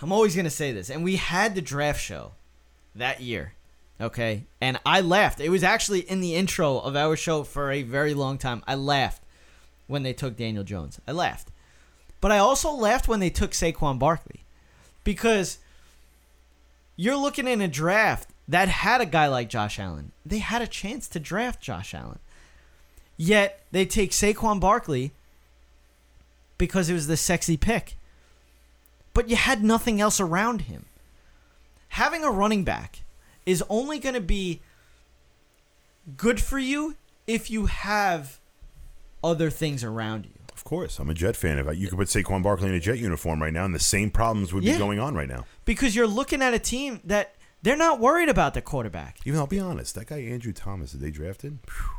[0.00, 0.90] I'm always going to say this.
[0.90, 2.32] And we had the draft show
[2.94, 3.54] that year.
[4.00, 4.44] Okay.
[4.60, 5.40] And I laughed.
[5.40, 8.62] It was actually in the intro of our show for a very long time.
[8.66, 9.22] I laughed
[9.86, 11.00] when they took Daniel Jones.
[11.06, 11.48] I laughed.
[12.20, 14.44] But I also laughed when they took Saquon Barkley.
[15.04, 15.58] Because
[16.96, 20.12] you're looking in a draft that had a guy like Josh Allen.
[20.26, 22.18] They had a chance to draft Josh Allen.
[23.16, 25.12] Yet they take Saquon Barkley
[26.58, 27.96] because it was the sexy pick.
[29.14, 30.86] But you had nothing else around him.
[31.90, 33.00] Having a running back
[33.44, 34.60] is only going to be
[36.16, 38.38] good for you if you have
[39.22, 40.32] other things around you.
[40.52, 41.58] Of course, I'm a Jet fan.
[41.58, 44.10] If you could put Saquon Barkley in a Jet uniform right now, and the same
[44.10, 44.72] problems would Yeah.
[44.74, 45.44] be going on right now.
[45.64, 49.18] Because you're looking at a team that they're not worried about the quarterback.
[49.24, 51.90] Even I'll be honest, that guy Andrew Thomas that they drafted, phew,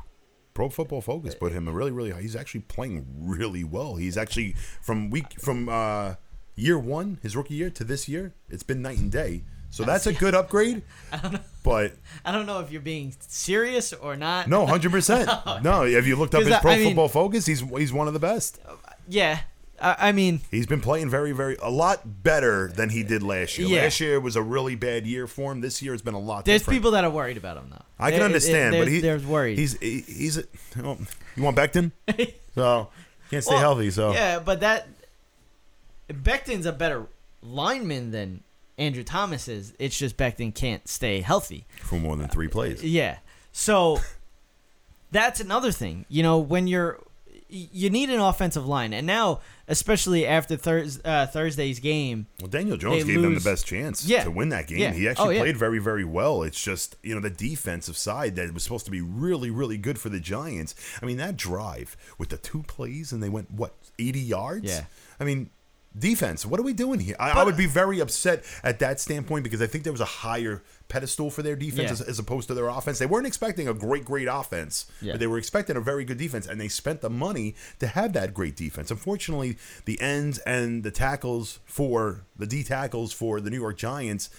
[0.53, 2.11] Pro Football Focus put him a really, really.
[2.11, 3.95] High he's actually playing really well.
[3.95, 6.15] He's actually from week from uh,
[6.55, 9.43] year one, his rookie year to this year, it's been night and day.
[9.71, 10.83] So that's a good upgrade.
[11.11, 11.39] I don't know.
[11.63, 11.93] But
[12.23, 14.47] I don't know if you're being serious or not.
[14.47, 15.27] no, hundred percent.
[15.63, 17.45] No, have you looked up his I- Pro mean- Football Focus?
[17.47, 18.59] He's he's one of the best.
[19.07, 19.39] Yeah.
[19.83, 23.57] I, I mean, He's been playing very, very a lot better than he did last
[23.57, 23.67] year.
[23.67, 23.81] Yeah.
[23.83, 25.61] Last year was a really bad year for him.
[25.61, 26.37] This year has been a lot.
[26.37, 26.51] Better.
[26.51, 26.77] There's different.
[26.79, 27.81] people that are worried about him, though.
[27.99, 29.57] I can understand, but he, there's worried.
[29.57, 30.43] He's he, he's a,
[30.75, 31.91] you want Becton,
[32.55, 32.89] so
[33.29, 33.91] can't stay Well, healthy.
[33.91, 34.87] So Yeah, but that
[36.09, 37.07] Becton's a better
[37.41, 38.41] lineman than
[38.77, 39.73] Andrew Thomas is.
[39.79, 41.65] It's just Becton can't stay healthy.
[41.81, 42.83] for more than three plays.
[42.83, 43.17] Yeah.
[43.51, 43.99] So
[45.11, 46.05] that's another thing.
[46.09, 46.99] You know, when you're
[47.53, 52.75] you need an offensive line, and now especially after Thurs uh, Thursday's game, Well, Daniel
[52.77, 54.23] Jones gave them the best chance Yeah.
[54.23, 54.79] to win that game.
[54.79, 54.91] Yeah.
[54.93, 55.41] He actually Oh, yeah.
[55.41, 56.43] played very, very well.
[56.43, 59.99] It's just you know the defensive side that was supposed to be really, really good
[59.99, 60.73] for the Giants.
[61.01, 64.65] I mean that drive with the two plays and they went what eighty yards.
[64.65, 64.85] Yeah.
[65.19, 65.49] I mean.
[65.97, 67.15] Defense, what are we doing here?
[67.19, 70.05] I, I would be very upset at that standpoint because I think there was a
[70.05, 71.91] higher pedestal for their defense Yeah.
[71.91, 72.97] as, as opposed to their offense.
[72.97, 75.13] They weren't expecting a great, great offense, Yeah.
[75.13, 78.13] but they were expecting a very good defense, and they spent the money to have
[78.13, 78.89] that great defense.
[78.89, 84.31] Unfortunately, the ends and the tackles for the D tackles for the New York Giants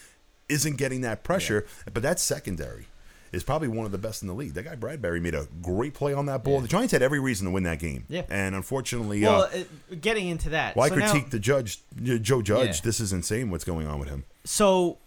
[0.49, 2.87] isn't getting that pressure, but that's secondary.
[3.35, 4.55] Is probably one of the best in the league.
[4.55, 6.55] That guy Bradberry made a great play on that ball.
[6.55, 6.61] Yeah.
[6.63, 8.05] The Giants had every reason to win that game.
[8.09, 8.23] Yeah.
[8.31, 10.77] And unfortunately, well, uh, uh, getting into that.
[10.77, 12.77] why so now- critique the judge, Joe Judge?
[12.77, 12.81] Yeah.
[12.85, 13.51] This is insane.
[13.51, 14.25] What's going on with him?
[14.45, 14.99] so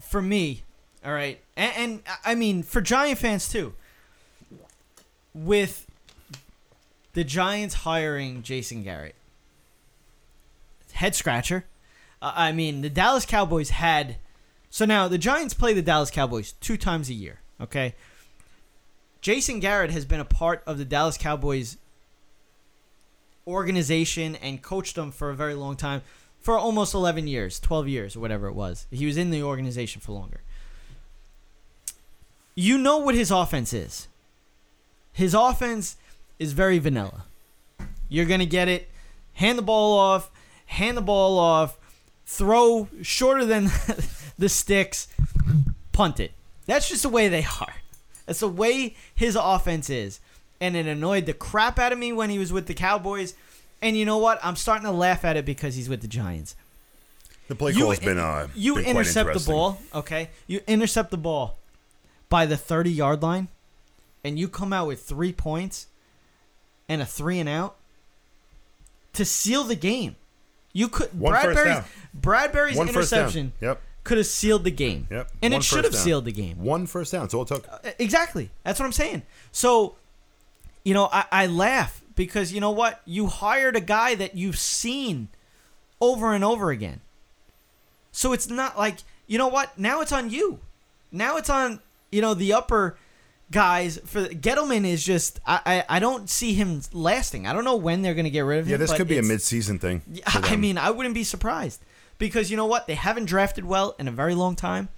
[0.00, 0.62] for me,
[1.04, 3.74] all right, and, and I mean for Giant fans too,
[5.34, 5.86] with
[7.14, 9.14] the Giants hiring Jason Garrett,
[10.92, 11.64] head scratcher.
[12.20, 14.16] Uh, I mean, the Dallas Cowboys had.
[14.70, 17.40] So now the Giants play the Dallas Cowboys two times a year.
[17.60, 17.94] Okay.
[19.20, 21.76] Jason Garrett has been a part of the Dallas Cowboys
[23.46, 26.02] organization and coached them for a very long time
[26.40, 28.86] for almost 11 years, 12 years, or whatever it was.
[28.90, 30.40] He was in the organization for longer.
[32.54, 34.08] You know what his offense is.
[35.12, 35.96] His offense
[36.38, 37.24] is very vanilla.
[38.08, 38.88] You're going to get it,
[39.34, 40.30] hand the ball off,
[40.66, 41.78] hand the ball off,
[42.26, 43.64] throw shorter than
[44.38, 45.08] the sticks,
[45.92, 46.32] punt it.
[46.66, 47.74] That's just the way they are.
[48.26, 50.20] That's the way his offense is.
[50.60, 53.34] And it annoyed the crap out of me when he was with the Cowboys.
[53.80, 54.38] And you know what?
[54.44, 56.54] I'm starting to laugh at it because he's with the Giants.
[57.48, 60.30] The play call's been uh, you been intercept the ball, okay?
[60.46, 61.58] You intercept the ball
[62.28, 63.48] by the 30 yard line,
[64.22, 65.88] and you come out with three points
[66.88, 67.76] and a three and out
[69.14, 70.16] to seal the game.
[70.72, 71.84] You could One Bradberry's.
[72.18, 73.82] Bradberry's One interception Yep.
[74.04, 75.06] Could have sealed the game.
[75.10, 75.30] Yep.
[75.42, 76.02] And One it should first have down.
[76.02, 76.62] sealed the game.
[76.62, 77.22] One first down.
[77.22, 77.66] That's all it took.
[77.70, 78.50] Uh, exactly.
[78.64, 79.22] That's what I'm saying.
[79.52, 79.96] So,
[80.84, 83.00] you know, I, I laugh because you know what?
[83.04, 85.28] You hired a guy that you've seen
[86.00, 87.00] over and over again.
[88.10, 89.78] So it's not like, you know what?
[89.78, 90.58] Now it's on you.
[91.12, 91.80] Now it's on,
[92.10, 92.96] you know, the upper
[93.50, 93.98] guys.
[94.04, 97.46] For Gettleman is just, I, I, I don't see him lasting.
[97.46, 98.72] I don't know when they're going to get rid of him.
[98.72, 100.02] Yeah, this could be a mid-season thing.
[100.10, 101.80] yeah, I mean, I wouldn't be surprised
[102.22, 102.86] because you know what?
[102.86, 104.88] They haven't drafted well in a very long time.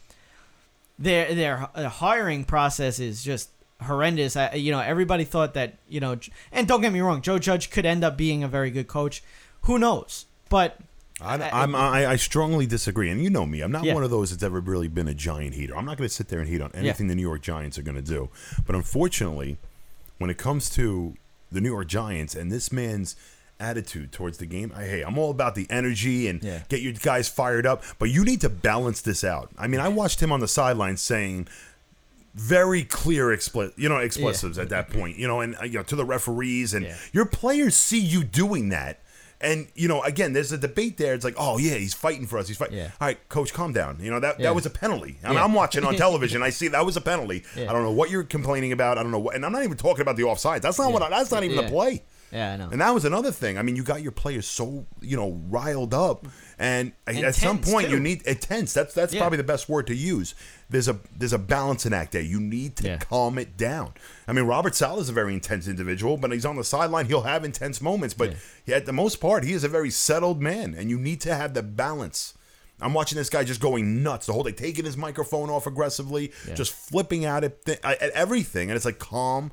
[0.99, 3.49] Their their uh, hiring process is just
[3.83, 4.37] horrendous.
[4.37, 6.19] I, you know, everybody thought that you know,
[6.53, 9.23] and don't get me wrong, Joe Judge could end up being a very good coach.
[9.63, 10.27] Who knows?
[10.51, 10.79] But
[11.19, 13.63] I, I'm, I, I strongly disagree, and you know me.
[13.63, 13.95] I'm not Yeah.
[13.95, 15.75] one of those that's ever really been a giant heater.
[15.75, 17.83] I'm not going to sit there and heat on anything the New York Giants are
[17.83, 18.29] going to do.
[18.67, 19.57] But unfortunately,
[20.19, 21.15] when it comes to
[21.51, 23.17] the New York Giants and this man's
[23.65, 26.61] attitude towards the game, I, hey, I'm all about the energy and Yeah.
[26.69, 27.83] get your guys fired up.
[27.99, 29.51] But you need to balance this out.
[29.59, 31.49] I mean, I watched him on the sidelines saying
[32.35, 35.85] very clear expli- you know expletives at that point you know and uh, you know
[35.85, 36.97] to the referees and Yeah.
[37.13, 38.99] your players see you doing that
[39.41, 42.37] and you know again there's a debate there it's like oh yeah he's fighting for
[42.39, 42.91] us he's fighting Yeah.
[43.01, 44.47] all right coach calm down you know that Yeah.
[44.49, 45.45] that was a penalty I mean, Yeah.
[45.45, 47.71] i'm watching on television i see that was a penalty Yeah.
[47.71, 49.77] i don't know what you're complaining about i don't know what and i'm not even
[49.77, 51.63] talking about the offside that's not what I, that's not even Yeah.
[51.63, 52.03] the play
[52.35, 52.69] yeah, I know.
[52.71, 53.57] and that was another thing.
[53.57, 56.27] I mean, you got your players so you know riled up,
[56.59, 57.93] and, uh, at some point too.
[57.95, 58.73] you need it tense.
[58.75, 59.21] That's that's Yeah.
[59.21, 60.35] probably the best word to use.
[60.69, 62.23] There's a there's a balancing act there.
[62.23, 62.97] You need to Yeah.
[62.99, 63.95] calm it down.
[64.27, 67.07] I mean, Robert Saleh is a very intense individual, but he's on the sideline.
[67.07, 70.43] He'll have intense moments, but he, at the most part, he is a very settled
[70.43, 72.35] man, and you need to have the balance.
[72.81, 76.33] I'm watching this guy just going nuts the whole day, taking his microphone off aggressively,
[76.55, 79.53] just flipping out at, th- at everything, and it's like calm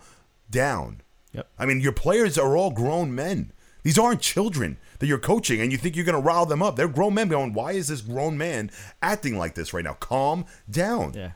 [0.49, 1.01] down.
[1.33, 1.47] Yep.
[1.57, 3.51] I mean, your players are all grown men.
[3.83, 6.75] These aren't children that you're coaching, and you think you're going to rile them up.
[6.75, 8.69] They're grown men going, why is this grown man
[9.01, 9.93] acting like this right now?
[9.93, 11.13] Calm down.
[11.15, 11.31] Yeah.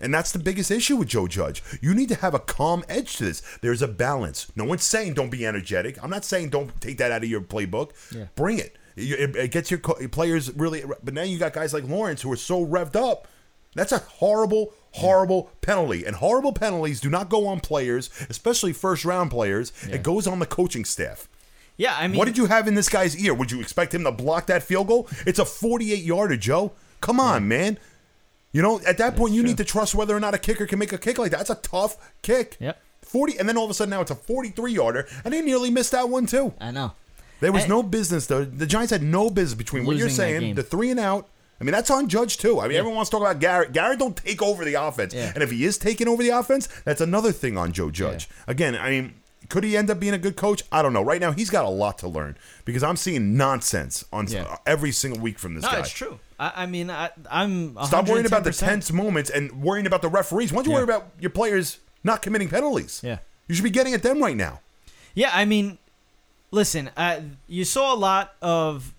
[0.00, 1.62] And that's the biggest issue with Joe Judge.
[1.80, 3.42] You need to have a calm edge to this.
[3.62, 4.50] There's a balance.
[4.56, 6.02] No one's saying don't be energetic.
[6.02, 7.92] I'm not saying don't take that out of your playbook.
[8.12, 8.26] Yeah.
[8.34, 8.76] Bring it.
[8.96, 10.82] It, it gets your players really.
[11.02, 13.28] But now you got guys like Lawrence who are so revved up.
[13.76, 16.04] That's a horrible, horrible penalty.
[16.04, 19.72] And horrible penalties do not go on players, especially first round players.
[19.90, 21.28] It goes on the coaching staff.
[21.76, 23.34] yeah, I mean, What did you have in this guy's ear?
[23.34, 25.08] Would you expect him to block that field goal?
[25.26, 26.72] It's a 48 yarder, Joe.
[27.00, 27.78] Come on, man.
[28.52, 30.78] You know, at that point, you need to trust whether or not a kicker can
[30.78, 31.38] make a kick like that.
[31.38, 32.56] That's a tough kick.
[32.60, 32.80] Yep.
[33.02, 35.70] 40, and then all of a sudden now it's a 43 yarder, and they nearly
[35.70, 36.54] missed that one too.
[36.60, 36.92] I know.
[37.40, 38.44] There was no business though.
[38.44, 41.28] The Giants had no business between what you're saying, the three and out.
[41.60, 42.60] I mean, that's on Judge too.
[42.60, 43.72] I mean, everyone wants to talk about Garrett.
[43.72, 45.30] Garrett don't take over the offense, Yeah.
[45.34, 48.28] and if he is taking over the offense, that's another thing on Joe Judge.
[48.46, 49.14] Again, I mean,
[49.48, 50.62] could he end up being a good coach?
[50.72, 51.02] I don't know.
[51.02, 54.56] Right now, he's got a lot to learn because I'm seeing nonsense on Yeah.
[54.66, 55.78] every single week from this No, guy.
[55.80, 56.18] it's true.
[56.40, 60.08] I, I mean, I, I'm Stop worrying about the tense moments and worrying about the
[60.08, 60.50] referees.
[60.52, 60.76] Why don't you Yeah.
[60.76, 63.00] worry about your players not committing penalties?
[63.04, 63.18] Yeah.
[63.46, 64.60] You should be getting at them right now.
[65.14, 65.78] Yeah, I mean,
[66.50, 68.92] listen, uh, you saw a lot of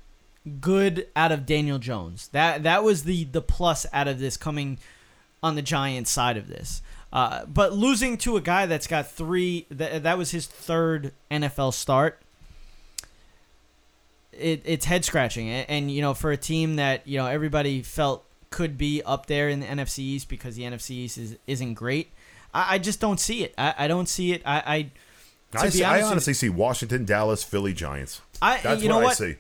[0.60, 2.28] good out of Daniel Jones.
[2.30, 4.78] That that was the the plus out of this coming
[5.42, 6.82] on the Giants side of this.
[7.14, 11.74] Uh, but losing to a guy that's got three, that, that was his third NFL
[11.74, 12.20] start.
[14.34, 17.82] It, it's head scratching, and, and you know, for a team that you know everybody
[17.82, 21.76] felt could be up there in the NFC East because the NFC East is, isn't
[21.76, 22.10] great.
[22.54, 23.54] I, I just don't see it.
[23.58, 24.42] I, I don't see it.
[24.46, 24.92] I, I
[25.58, 28.22] I, see, honest honestly see Washington, Dallas, Philly, Giants.
[28.42, 29.36] I That's you what know I see.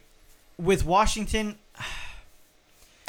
[0.58, 1.58] With Washington,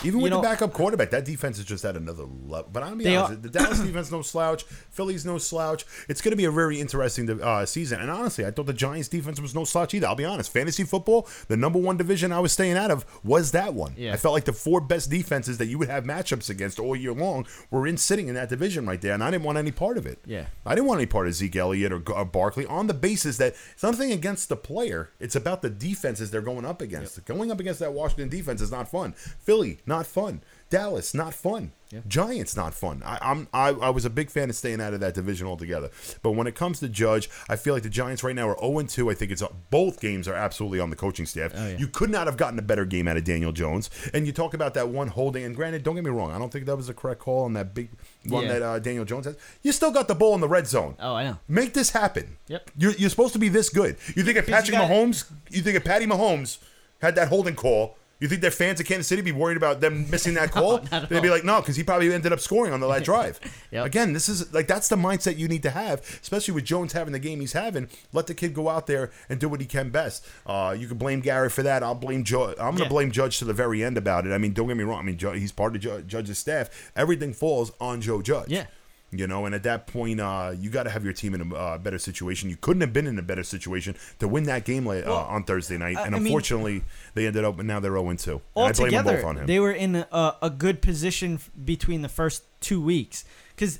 [0.05, 2.69] Even You with know- the backup quarterback, that defense is just at another level.
[2.71, 5.87] But I'm be honest, are- the Dallas defense no slouch, Philly's no slouch.
[6.07, 8.01] It's going to be a very interesting uh, season.
[8.01, 10.07] And honestly, I thought the Giants defense was no slouch either.
[10.07, 10.53] I'll be honest.
[10.53, 13.95] Fantasy football, the number one division I was staying out of was that one.
[13.97, 14.13] Yeah.
[14.13, 17.13] I felt like the four best defenses that you would have matchups against all year
[17.15, 19.97] long were in sitting in that division right there, and I didn't want any part
[19.97, 20.19] of it.
[20.27, 20.47] Yeah.
[20.67, 23.55] I didn't want any part of Zeke Elliott or, or Barkley on the basis that
[23.73, 25.11] it's nothing against the player.
[25.21, 27.25] It's about the defenses they're going up against.
[27.25, 29.13] Going up against that Washington defense is not fun.
[29.41, 30.43] Philly, not fun.
[30.69, 31.73] Dallas, not fun.
[32.09, 33.01] Giants, not fun.
[33.07, 35.91] I, I'm I, I was a big fan of staying out of that division altogether.
[36.21, 38.83] But when it comes to Judge, I feel like the Giants right now are 0
[38.83, 39.09] 2.
[39.09, 41.53] I think it's both games are absolutely on the coaching staff.
[41.79, 43.89] You could not have gotten a better game out of Daniel Jones.
[44.13, 45.45] And you talk about that one holding.
[45.45, 47.53] And granted, don't get me wrong, I don't think that was the correct call on
[47.53, 47.91] that big
[48.27, 48.55] one Yeah.
[48.55, 49.37] that uh, Daniel Jones has.
[49.63, 50.97] You still got the ball in the red zone.
[50.99, 51.39] Oh, I know.
[51.47, 52.37] Make this happen.
[52.49, 52.73] Yep.
[52.77, 53.97] You're, you're supposed to be this good.
[54.17, 56.59] You think if Patrick got- Mahomes, you think if Patty Mahomes
[57.01, 60.09] had that holding call, you think their fans of Kansas City be worried about them
[60.11, 60.79] missing that call?
[60.79, 63.05] not at They'd be like, no, because he probably ended up scoring on the last
[63.05, 63.39] drive.
[63.71, 63.87] Yep.
[63.87, 67.13] Again, this is like that's the mindset you need to have, especially with Jones having
[67.13, 67.89] the game he's having.
[68.13, 70.25] Let the kid go out there and do what he can best.
[70.47, 71.83] Uh, you can blame Gary for that.
[71.83, 72.57] I'll blame Judge.
[72.59, 72.89] I'm going to Yeah.
[72.89, 74.33] blame Judge to the very end about it.
[74.33, 75.01] I mean, don't get me wrong.
[75.01, 76.91] I mean, Ju- he's part of Ju- Judge's staff.
[76.97, 78.49] Everything falls on Joe Judge.
[78.49, 78.67] Yeah.
[79.13, 81.55] You know, and at that point, uh, you got to have your team in a
[81.55, 82.51] uh, better situation.
[82.51, 85.79] You couldn't have been in a better situation to win that game uh, on Thursday
[85.79, 86.83] night, and I mean- unfortunately,
[87.15, 87.59] they ended up.
[87.59, 88.41] And now they're zero two.
[88.57, 89.47] And I blame them Altogether, both on him.
[89.47, 93.79] they were in a, a good position f- between the first two weeks because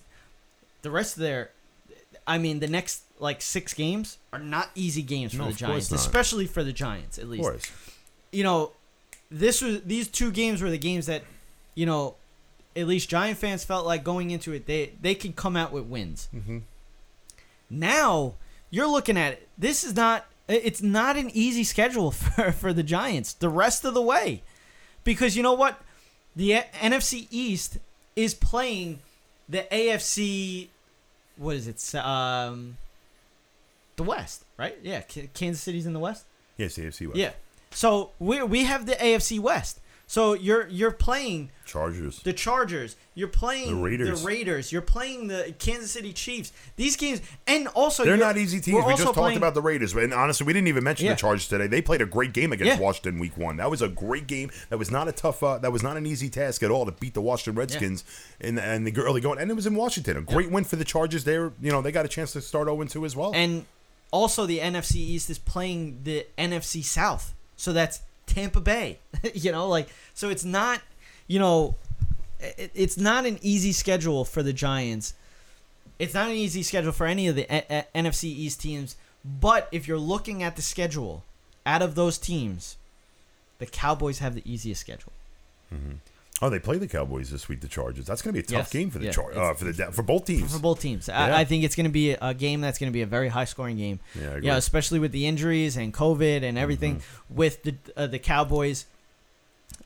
[0.83, 1.51] the rest of their,
[2.27, 5.91] I mean, the next like six games are not easy games for No, the Giants,
[5.91, 7.73] especially for the Giants at least.
[8.31, 8.73] you know,
[9.31, 11.23] this was these two games were the games that,
[11.75, 12.15] you know,
[12.77, 15.85] at least Giant fans felt like going into it they they could come out with
[15.85, 16.29] wins.
[16.35, 16.63] Mhm.
[17.71, 18.35] Now
[18.71, 19.49] you're looking at it.
[19.59, 20.27] This is not.
[20.49, 24.43] It's not an easy schedule for for the Giants the rest of the way,
[25.05, 25.81] because you know what,
[26.37, 26.51] the
[26.81, 27.79] NFC East
[28.15, 29.01] is playing
[29.49, 30.69] the AFC.
[31.37, 31.95] What is it?
[31.97, 32.77] Um,
[33.97, 34.77] the West, right?
[34.83, 36.25] Yeah, K- Kansas City's in the West.
[36.57, 37.19] Yes, the AFC West.
[37.19, 37.33] Yeah.
[37.73, 39.81] So we we have the AFC West.
[40.09, 42.21] So you're you're playing Chargers.
[42.21, 42.95] the Chargers.
[43.17, 44.21] You're playing The Raiders.
[44.23, 44.71] The Raiders.
[44.71, 46.53] You're playing the Kansas City Chiefs.
[46.77, 48.77] These games, and also They're not easy teams.
[48.85, 51.15] we're just talked playing- about the Raiders, and honestly, we didn't even mention Yeah.
[51.15, 51.67] the Chargers today.
[51.67, 52.79] They played a great game against Yeah.
[52.79, 53.57] Washington Week One.
[53.57, 54.51] That was a great game.
[54.69, 55.43] That was not a tough.
[55.43, 58.05] Uh, that was not an easy task at all to beat the Washington Redskins
[58.39, 59.41] in the, and the early going.
[59.41, 60.17] And it was in Washington.
[60.19, 61.25] A great win for the Chargers.
[61.25, 63.33] There, you know, they got a chance to start 0 2 as well.
[63.35, 63.67] and
[64.13, 67.35] also the NFC East is playing the NFC South.
[67.57, 68.03] So that's
[68.37, 68.99] Tampa Bay.
[69.35, 70.83] you know, like so it's not,
[71.27, 71.75] you know,
[72.39, 75.15] it, it's not an easy schedule for the Giants.
[75.99, 78.97] It's not an easy schedule for any of the A- A- NFC East teams.
[79.25, 81.25] But if you're looking at the schedule,
[81.65, 82.77] out of those teams,
[83.59, 85.13] the Cowboys have the easiest schedule.
[85.75, 85.95] Mm-hmm.
[86.43, 87.61] Oh, they play the Cowboys this week.
[87.61, 88.07] The Chargers.
[88.07, 88.73] That's going to be a tough Yes.
[88.73, 89.13] game for the Yeah.
[89.13, 90.53] Char- uh, for the for both teams.
[90.53, 91.09] for both teams.
[91.09, 91.25] Yeah.
[91.37, 93.29] I, I think it's going to be a game that's going to be a very
[93.29, 94.01] high scoring game.
[94.15, 94.47] Yeah, I agree.
[94.47, 96.97] Yeah, especially with the injuries and COVID and everything.
[96.97, 97.37] Mm-hmm.
[97.37, 98.87] With the uh, the Cowboys,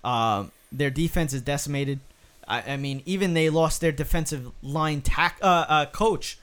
[0.04, 2.00] um, their defense is decimated.
[2.48, 6.38] I, I mean, even they lost their defensive line tack uh, uh, coach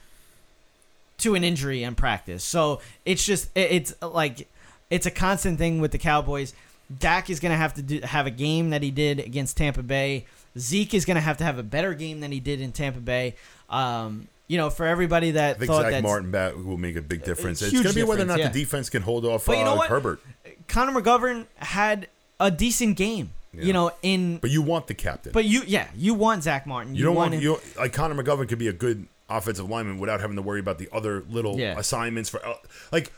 [1.20, 2.44] to an injury in practice.
[2.44, 4.48] So it's just it- it's like
[4.90, 6.54] it's a constant thing with the Cowboys.
[7.00, 10.26] Dak is gonna have to do, have a game that he did against Tampa Bay.
[10.58, 13.36] Zeke is gonna have to have a better game than he did in Tampa Bay.
[13.70, 17.02] Um, you know, for everybody that I think thought Zack Martin back will make a
[17.02, 17.62] big difference.
[17.62, 19.66] It's going to be whether or not difference, the defense can hold off But you
[19.66, 19.90] know uh, what?
[19.90, 20.22] Herbert.
[20.70, 22.08] Connor McGovern had
[22.40, 23.32] a decent game.
[23.54, 23.64] Yeah.
[23.64, 25.34] You know, in But you want the captain.
[25.34, 26.96] but you yeah you want Zack Martin.
[26.96, 30.22] You don't want want you like Connor McGovern could be a good offensive lineman without
[30.22, 31.78] having to worry about the other little Yeah.
[31.78, 32.54] assignments for uh,
[32.92, 33.12] like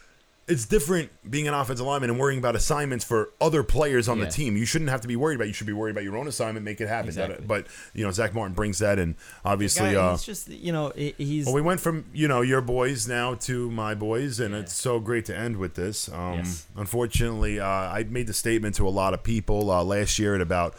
[0.50, 4.26] it's different being an offensive lineman and worrying about assignments for other players on Yeah.
[4.26, 4.58] the team.
[4.58, 5.48] You shouldn't have to be worried about.
[5.48, 7.14] You should be worried about your own assignment, make it happen.
[7.14, 7.46] That- Exactly.
[7.48, 10.92] but you know, Zack Martin brings that, and obviously, Guy, uh, he's just you know
[10.96, 14.62] he's well, we went from you know your boys now to my boys, and Yeah.
[14.62, 16.10] it's so great to end with this.
[16.12, 16.66] Um, Yes.
[16.76, 20.42] Unfortunately, uh, I made the statement to a lot of people uh, last year at
[20.42, 20.74] about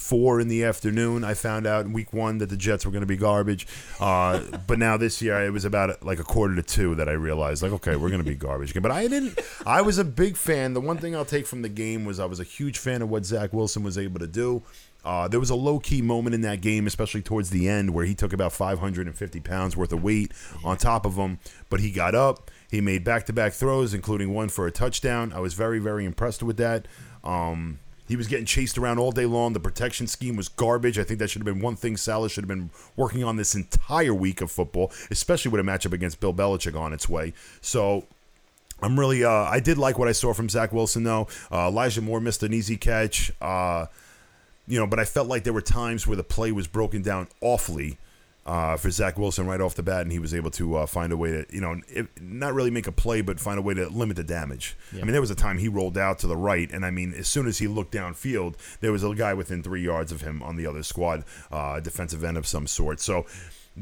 [0.00, 1.24] 104 in the afternoon.
[1.24, 3.66] I found out in week one that the Jets were going to be garbage,
[4.00, 7.12] uh, but now this year it was about like a quarter to two that I
[7.12, 8.72] realized like okay we're going to be garbage.
[8.74, 9.38] But I didn't.
[9.66, 10.72] I was a big fan.
[10.72, 13.10] The one thing I'll take from the game was I was a huge fan of
[13.10, 14.62] what Zach Wilson was able to do.
[15.04, 18.04] Uh, there was a low key moment in that game, especially towards the end, where
[18.04, 20.32] he took about 550 pounds worth of weight
[20.62, 21.38] on top of him,
[21.70, 22.50] but he got up.
[22.70, 25.32] He made back to back throws, including one for a touchdown.
[25.32, 26.86] I was very, very impressed with that.
[27.24, 27.78] Um,
[28.10, 29.52] he was getting chased around all day long.
[29.52, 30.98] The protection scheme was garbage.
[30.98, 33.54] I think that should have been one thing Saleh should have been working on this
[33.54, 37.34] entire week of football, especially with a matchup against Bill Belichick on its way.
[37.60, 38.06] So
[38.82, 41.28] I'm really, uh, I did like what I saw from Zach Wilson, though.
[41.52, 43.30] Uh, Elijah Moore missed an easy catch.
[43.40, 43.86] Uh,
[44.66, 47.28] you know, but I felt like there were times where the play was broken down
[47.40, 47.96] awfully
[48.50, 51.12] uh, for Zach Wilson right off the bat, and he was able to uh, find
[51.12, 53.74] a way to, you know, if, not really make a play, but find a way
[53.74, 54.76] to limit the damage.
[54.92, 57.14] I mean, there was a time he rolled out to the right, and I mean,
[57.16, 60.42] as soon as he looked downfield, there was a guy within three yards of him
[60.42, 62.98] on the other squad, uh, defensive end of some sort.
[62.98, 63.24] So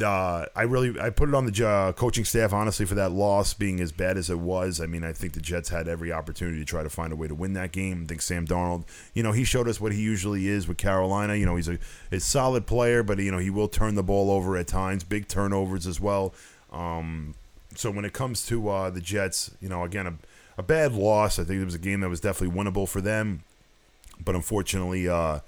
[0.03, 3.55] uh, I really I put it on the uh, coaching staff honestly for that loss
[3.55, 4.81] being as bad as it was.
[4.81, 7.29] I mean, I think the Jets had every opportunity to try to find a way
[7.29, 8.03] to win that game.
[8.05, 8.85] I think Sam Darnold,
[9.15, 11.35] you know, he showed us what he usually is with Carolina.
[11.35, 11.79] You know, he's a,
[12.13, 15.29] a solid player, but you know he will turn the ball over at times, big
[15.29, 16.35] turnovers as well.
[16.73, 17.35] Um,
[17.75, 20.15] so when it comes to uh, the Jets, you know, again a,
[20.59, 21.39] a bad loss.
[21.39, 23.45] I think it was a game that was definitely winnable for them,
[24.23, 25.39] but unfortunately, uh,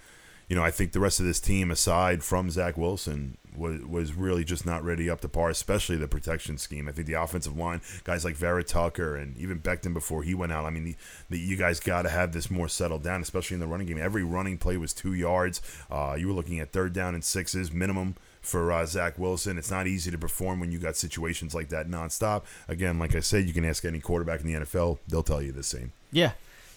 [0.48, 4.14] you know, I think the rest of this team, aside from Zach Wilson, was was
[4.14, 6.88] really just not ready up to par, especially the protection scheme.
[6.88, 10.52] I think the offensive line, guys like Vera Tucker and even Becton before he went
[10.52, 10.64] out.
[10.64, 10.96] I mean, the,
[11.28, 13.98] the, you guys got to have this more settled down, especially in the running game.
[13.98, 15.60] Every running play was two yards.
[15.90, 19.58] Uh, you were looking at third down and sixes minimum for uh, Zach Wilson.
[19.58, 22.42] It's not easy to perform when you got situations like that nonstop.
[22.68, 25.52] Again, like I said, you can ask any quarterback in the NFL; they'll tell you
[25.52, 25.92] the same.
[26.10, 26.32] Yeah.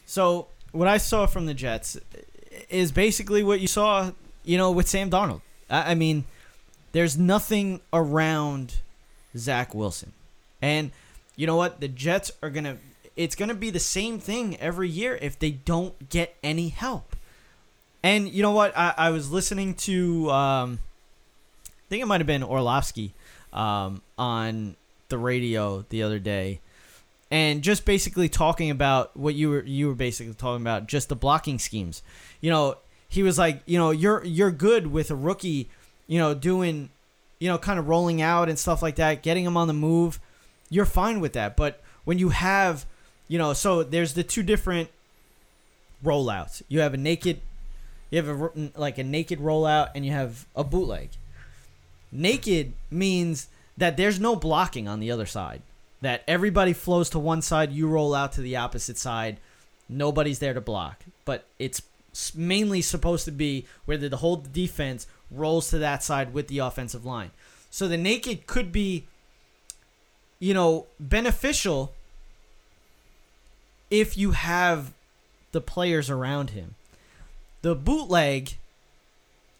[0.06, 1.98] So what I saw from the Jets
[2.70, 4.12] is basically what you saw,
[4.44, 5.42] you know, with Sam Darnold.
[5.70, 6.26] I, I mean,
[6.94, 8.76] there's nothing around
[9.36, 10.14] Zach Wilson,
[10.62, 10.92] and
[11.36, 11.82] you know what?
[11.82, 12.78] The Jets are gonna.
[13.16, 17.16] It's gonna be the same thing every year if they don't get any help.
[18.02, 18.76] And you know what?
[18.78, 20.32] I, I was listening to.
[20.32, 20.80] Um,
[21.66, 23.14] I think it might have been Orlovsky
[23.52, 24.76] um, on
[25.10, 26.60] the radio the other day,
[27.30, 31.16] and just basically talking about what you were you were basically talking about, just the
[31.16, 32.04] blocking schemes.
[32.42, 32.78] You know,
[33.10, 35.70] he was like, you know, you're you're good with a rookie,
[36.08, 36.90] you know, doing,
[37.40, 40.20] you know, kind of rolling out and stuff like that, getting him on the move.
[40.70, 42.86] You're fine with that, but when you have,
[43.28, 44.90] you know, so there's the two different
[46.04, 46.62] rollouts.
[46.68, 47.42] You have a naked,
[48.10, 51.10] you have a like a naked rollout, and you have a bootleg
[52.14, 55.64] Naked means that there's no blocking on the other side.
[56.02, 59.38] That everybody flows to one side, you roll out to the opposite side.
[59.90, 61.04] Nobody's there to block.
[61.26, 61.82] But it's
[62.36, 67.06] mainly supposed to be where the whole defense rolls to that side with the offensive
[67.06, 67.32] line.
[67.70, 69.06] So the naked could be,
[70.40, 71.94] you know, beneficial
[73.90, 74.94] if you have
[75.52, 76.76] the players around him.
[77.62, 78.58] The bootleg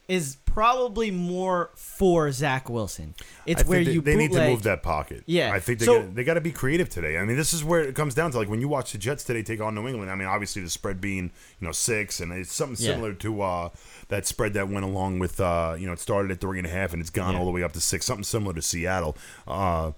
[0.08, 3.16] is probably more for Zach Wilson.
[3.48, 5.24] It's where they, you they need to move that pocket.
[5.26, 5.52] Yeah.
[5.52, 7.18] I think they So- got, they got to be creative today.
[7.18, 8.38] I mean, this is where it comes down to.
[8.38, 10.12] Like when you watch the Jets today take on New England.
[10.12, 12.94] I mean, obviously the spread being you know six, and it's something Yeah.
[12.94, 13.70] similar to uh,
[14.10, 16.70] that spread that went along with uh, you know it started at three and a
[16.70, 17.40] half and it's gone Yeah.
[17.40, 18.06] all the way up to six.
[18.06, 19.18] Something similar to Seattle.
[19.48, 19.94] Uh,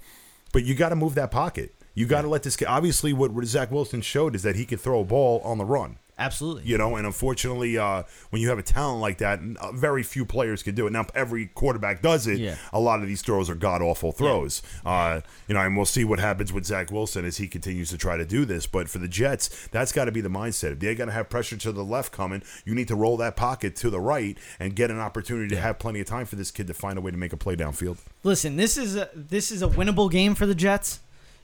[0.53, 1.75] but you got to move that pocket.
[1.93, 2.57] You got to let this.
[2.65, 5.97] Obviously, what Zach Wilson showed is that he could throw a ball on the run.
[6.17, 6.63] Absolutely.
[6.63, 10.25] You know, and unfortunately, uh, when you have a talent like that, uh, very few
[10.25, 10.91] players can do it.
[10.91, 12.39] Now, every quarterback does it.
[12.39, 12.55] Yeah.
[12.71, 14.61] A lot of these throws are god awful throws.
[14.85, 17.97] Uh, you know, and we'll see what happens with Zach Wilson as he continues to
[17.97, 18.65] try to do this.
[18.65, 20.71] But for the Jets, that's got to be the mindset.
[20.73, 23.35] If they're going to have pressure to the left coming, you need to roll that
[23.35, 26.51] pocket to the right and get an opportunity to have plenty of time for this
[26.51, 27.97] kid to find a way to make a play downfield.
[28.23, 31.01] Listen, this is a this is a winnable game for the Jets.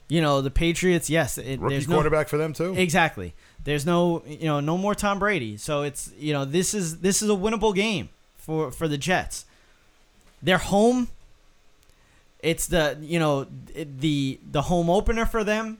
[0.08, 2.74] You know, the Patriots, yes, it, Rookie there's no quarterback for them too.
[2.76, 3.34] Exactly.
[3.64, 5.56] There's no, you know, no more Tom Brady.
[5.56, 9.44] So it's, you know, this is this is a winnable game for for the Jets.
[10.42, 11.08] They're home.
[12.40, 15.78] It's the, you know, the the home opener for them.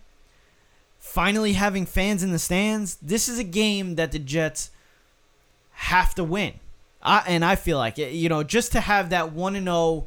[1.01, 2.97] Finally having fans in the stands.
[3.03, 4.71] This is a game that the Jets
[5.73, 6.55] have to win.
[7.03, 10.07] I, and I feel like you know, just to have that 1 and 0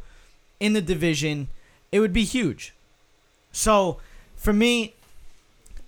[0.61, 1.49] in the division,
[1.91, 2.73] it would be huge.
[3.51, 3.99] So,
[4.36, 4.95] for me,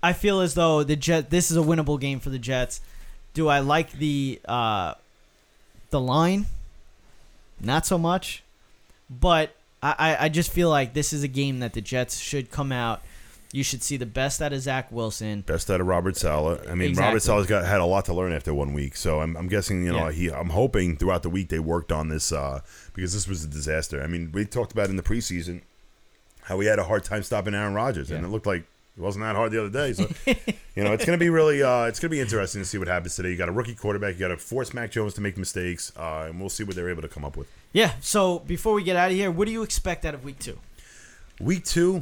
[0.07, 1.29] I feel as though the Jet.
[1.29, 2.79] This is a winnable game for the Jets.
[3.33, 4.93] Do I like the uh,
[5.89, 6.45] the line?
[7.59, 8.41] Not so much,
[9.09, 9.53] but
[9.83, 13.01] I, I just feel like this is a game that the Jets should come out.
[13.51, 15.41] You should see the best out of Zach Wilson.
[15.41, 16.59] Best out of Robert Saleh.
[16.69, 17.07] I mean, Exactly.
[17.07, 18.95] Robert Saleh's got had a lot to learn after one week.
[18.95, 20.11] So I'm, I'm guessing, you know, Yeah.
[20.11, 20.31] he.
[20.31, 22.61] I'm hoping throughout the week they worked on this uh,
[22.93, 24.01] because this was a disaster.
[24.01, 25.61] I mean, we talked about in the preseason
[26.43, 28.65] how we had a hard time stopping Aaron Rodgers, and it looked like
[28.97, 29.93] it wasn't that hard the other day.
[29.93, 30.09] So
[30.75, 32.79] you know, it's going to be really, uh, it's going to be interesting to see
[32.79, 33.29] what happens today.
[33.29, 34.15] You got a rookie quarterback.
[34.15, 36.89] You got to force Mac Jones to make mistakes, uh, and we'll see what they're
[36.89, 37.47] able to come up with.
[37.73, 37.91] Yeah.
[38.01, 40.57] So before we get out of here, what do you expect out of week two?
[41.39, 42.01] Week two,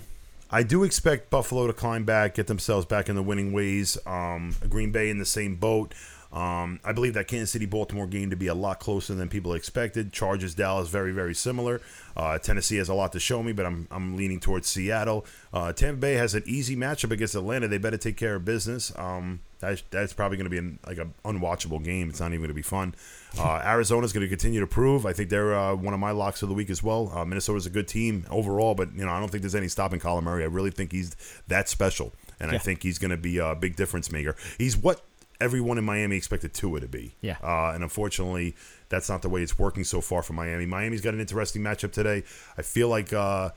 [0.49, 3.97] I do expect Buffalo to climb back, get themselves back in the winning ways.
[4.05, 5.93] Um, Green Bay in the same boat.
[6.33, 9.53] Um, I believe that Kansas City Baltimore game to be a lot closer than people
[9.53, 10.11] expected.
[10.11, 11.81] Chargers Dallas very very similar.
[12.17, 15.25] Uh, Tennessee has a lot to show me, but I'm I'm leaning towards Seattle.
[15.53, 17.67] Uh, Tampa Bay has an easy matchup against Atlanta.
[17.67, 18.91] They better take care of business.
[18.97, 22.09] Um, that's, that's probably going to be an, like an unwatchable game.
[22.09, 22.93] It's not even going to be fun.
[23.37, 25.05] Uh, Arizona's going to continue to prove.
[25.05, 27.11] I think they're uh, one of my locks of the week as well.
[27.13, 29.99] Uh, Minnesota's a good team overall, but you know I don't think there's any stopping
[29.99, 30.43] Kyler Murray.
[30.43, 31.15] I really think he's
[31.47, 34.35] that special, and I think he's going to be a big difference maker.
[34.57, 35.03] He's what
[35.39, 37.15] everyone in Miami expected Tua to be.
[37.21, 37.37] Yeah.
[37.43, 38.55] Uh, and unfortunately,
[38.89, 40.65] that's not the way it's working so far for Miami.
[40.65, 42.23] Miami's got an interesting matchup today.
[42.57, 43.13] I feel like.
[43.13, 43.51] Uh,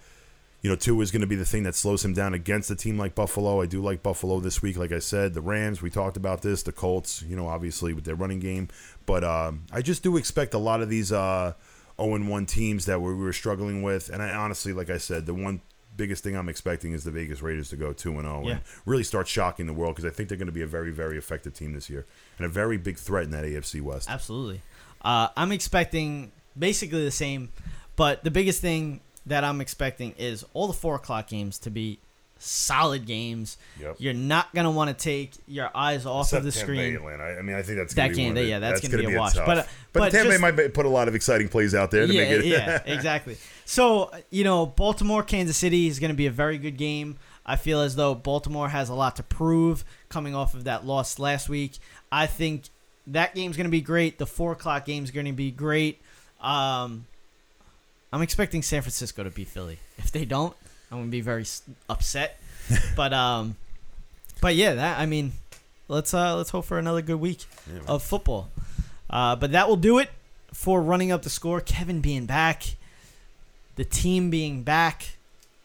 [0.60, 2.74] you know, Tua is going to be the thing that slows him down against a
[2.74, 3.62] team like Buffalo.
[3.62, 4.76] I do like Buffalo this week.
[4.76, 6.64] Like I said, the Rams, we talked about this.
[6.64, 8.66] The Colts, you know, obviously with their running game.
[9.06, 11.52] But um, I just do expect a lot of these uh,
[12.00, 14.08] 0 1 teams that we were struggling with.
[14.08, 15.60] And I honestly, like I said, the one
[15.98, 19.02] biggest thing I'm expecting is the Vegas Raiders to go 2 and 0 and really
[19.02, 21.52] start shocking the world because I think they're going to be a very, very effective
[21.52, 22.06] team this year
[22.38, 24.08] and a very big threat in that AFC West.
[24.08, 24.62] Absolutely.
[25.02, 27.50] Uh, I'm expecting basically the same,
[27.96, 31.98] but the biggest thing that I'm expecting is all the four o'clock games to be
[32.38, 33.56] solid games.
[33.80, 33.96] Yep.
[33.98, 36.96] You're not gonna want to take your eyes off of the Except Tampa Bay, screen.
[36.96, 37.22] Atlanta.
[37.24, 39.08] I- I mean, I think that's That gonna be game, of yeah, that's gonna gonna
[39.08, 39.34] be a watch.
[39.34, 39.46] tough.
[39.46, 39.62] But, uh,
[39.92, 42.20] but, but Tampa Bay might put a lot of exciting plays out there to yeah,
[42.22, 42.44] make it.
[42.46, 43.36] yeah, exactly.
[43.64, 47.16] So you know, Baltimore, Kansas City is going to be a very good game.
[47.46, 51.18] I feel as though Baltimore has a lot to prove coming off of that loss
[51.18, 51.78] last week.
[52.12, 52.64] I think
[53.06, 54.18] that game's going to be great.
[54.18, 55.98] The four o'clock game's going to be great.
[56.42, 57.06] Um,
[58.12, 59.78] I'm expecting San Francisco to beat Philly.
[59.96, 60.54] If they don't,
[60.90, 61.44] I'm going to be very
[61.88, 62.38] upset.
[62.96, 63.56] but um,
[64.40, 65.32] but yeah, that I mean,
[65.88, 68.50] let's uh let's hope for another good week Yeah, of football.
[69.10, 70.10] Uh, but that will do it
[70.52, 71.60] for running up the score.
[71.60, 72.74] Kevin being back,
[73.76, 75.16] the team being back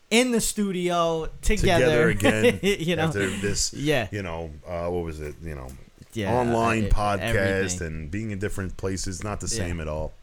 [0.09, 5.03] in the studio together, together again you know, after this yeah, you know uh, what
[5.03, 5.67] was it you know
[6.13, 7.87] yeah, online uh, podcast everything.
[7.87, 9.63] and being in different places not the Yeah.
[9.65, 10.13] same at all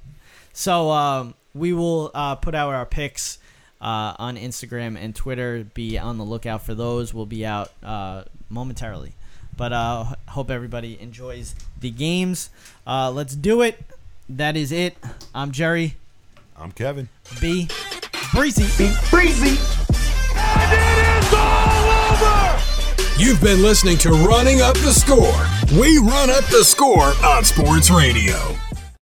[0.53, 3.39] So um, we will uh, put out our picks
[3.81, 5.65] uh, on Instagram and Twitter.
[5.75, 7.15] Be on the lookout for those.
[7.15, 9.13] We'll be out uh, momentarily.
[9.57, 12.51] But uh, hope everybody enjoys the games.
[12.87, 13.79] Uh, let's do it.
[14.29, 14.97] That is it.
[15.35, 15.97] I'm Jerry.
[16.57, 17.09] i'm kevin
[17.41, 17.69] B
[18.33, 18.95] Breezy, B.
[19.11, 19.59] Breezy.
[23.19, 25.35] You've been listening to Running Up the Score.
[25.79, 28.37] We run up the score on Sports Radio.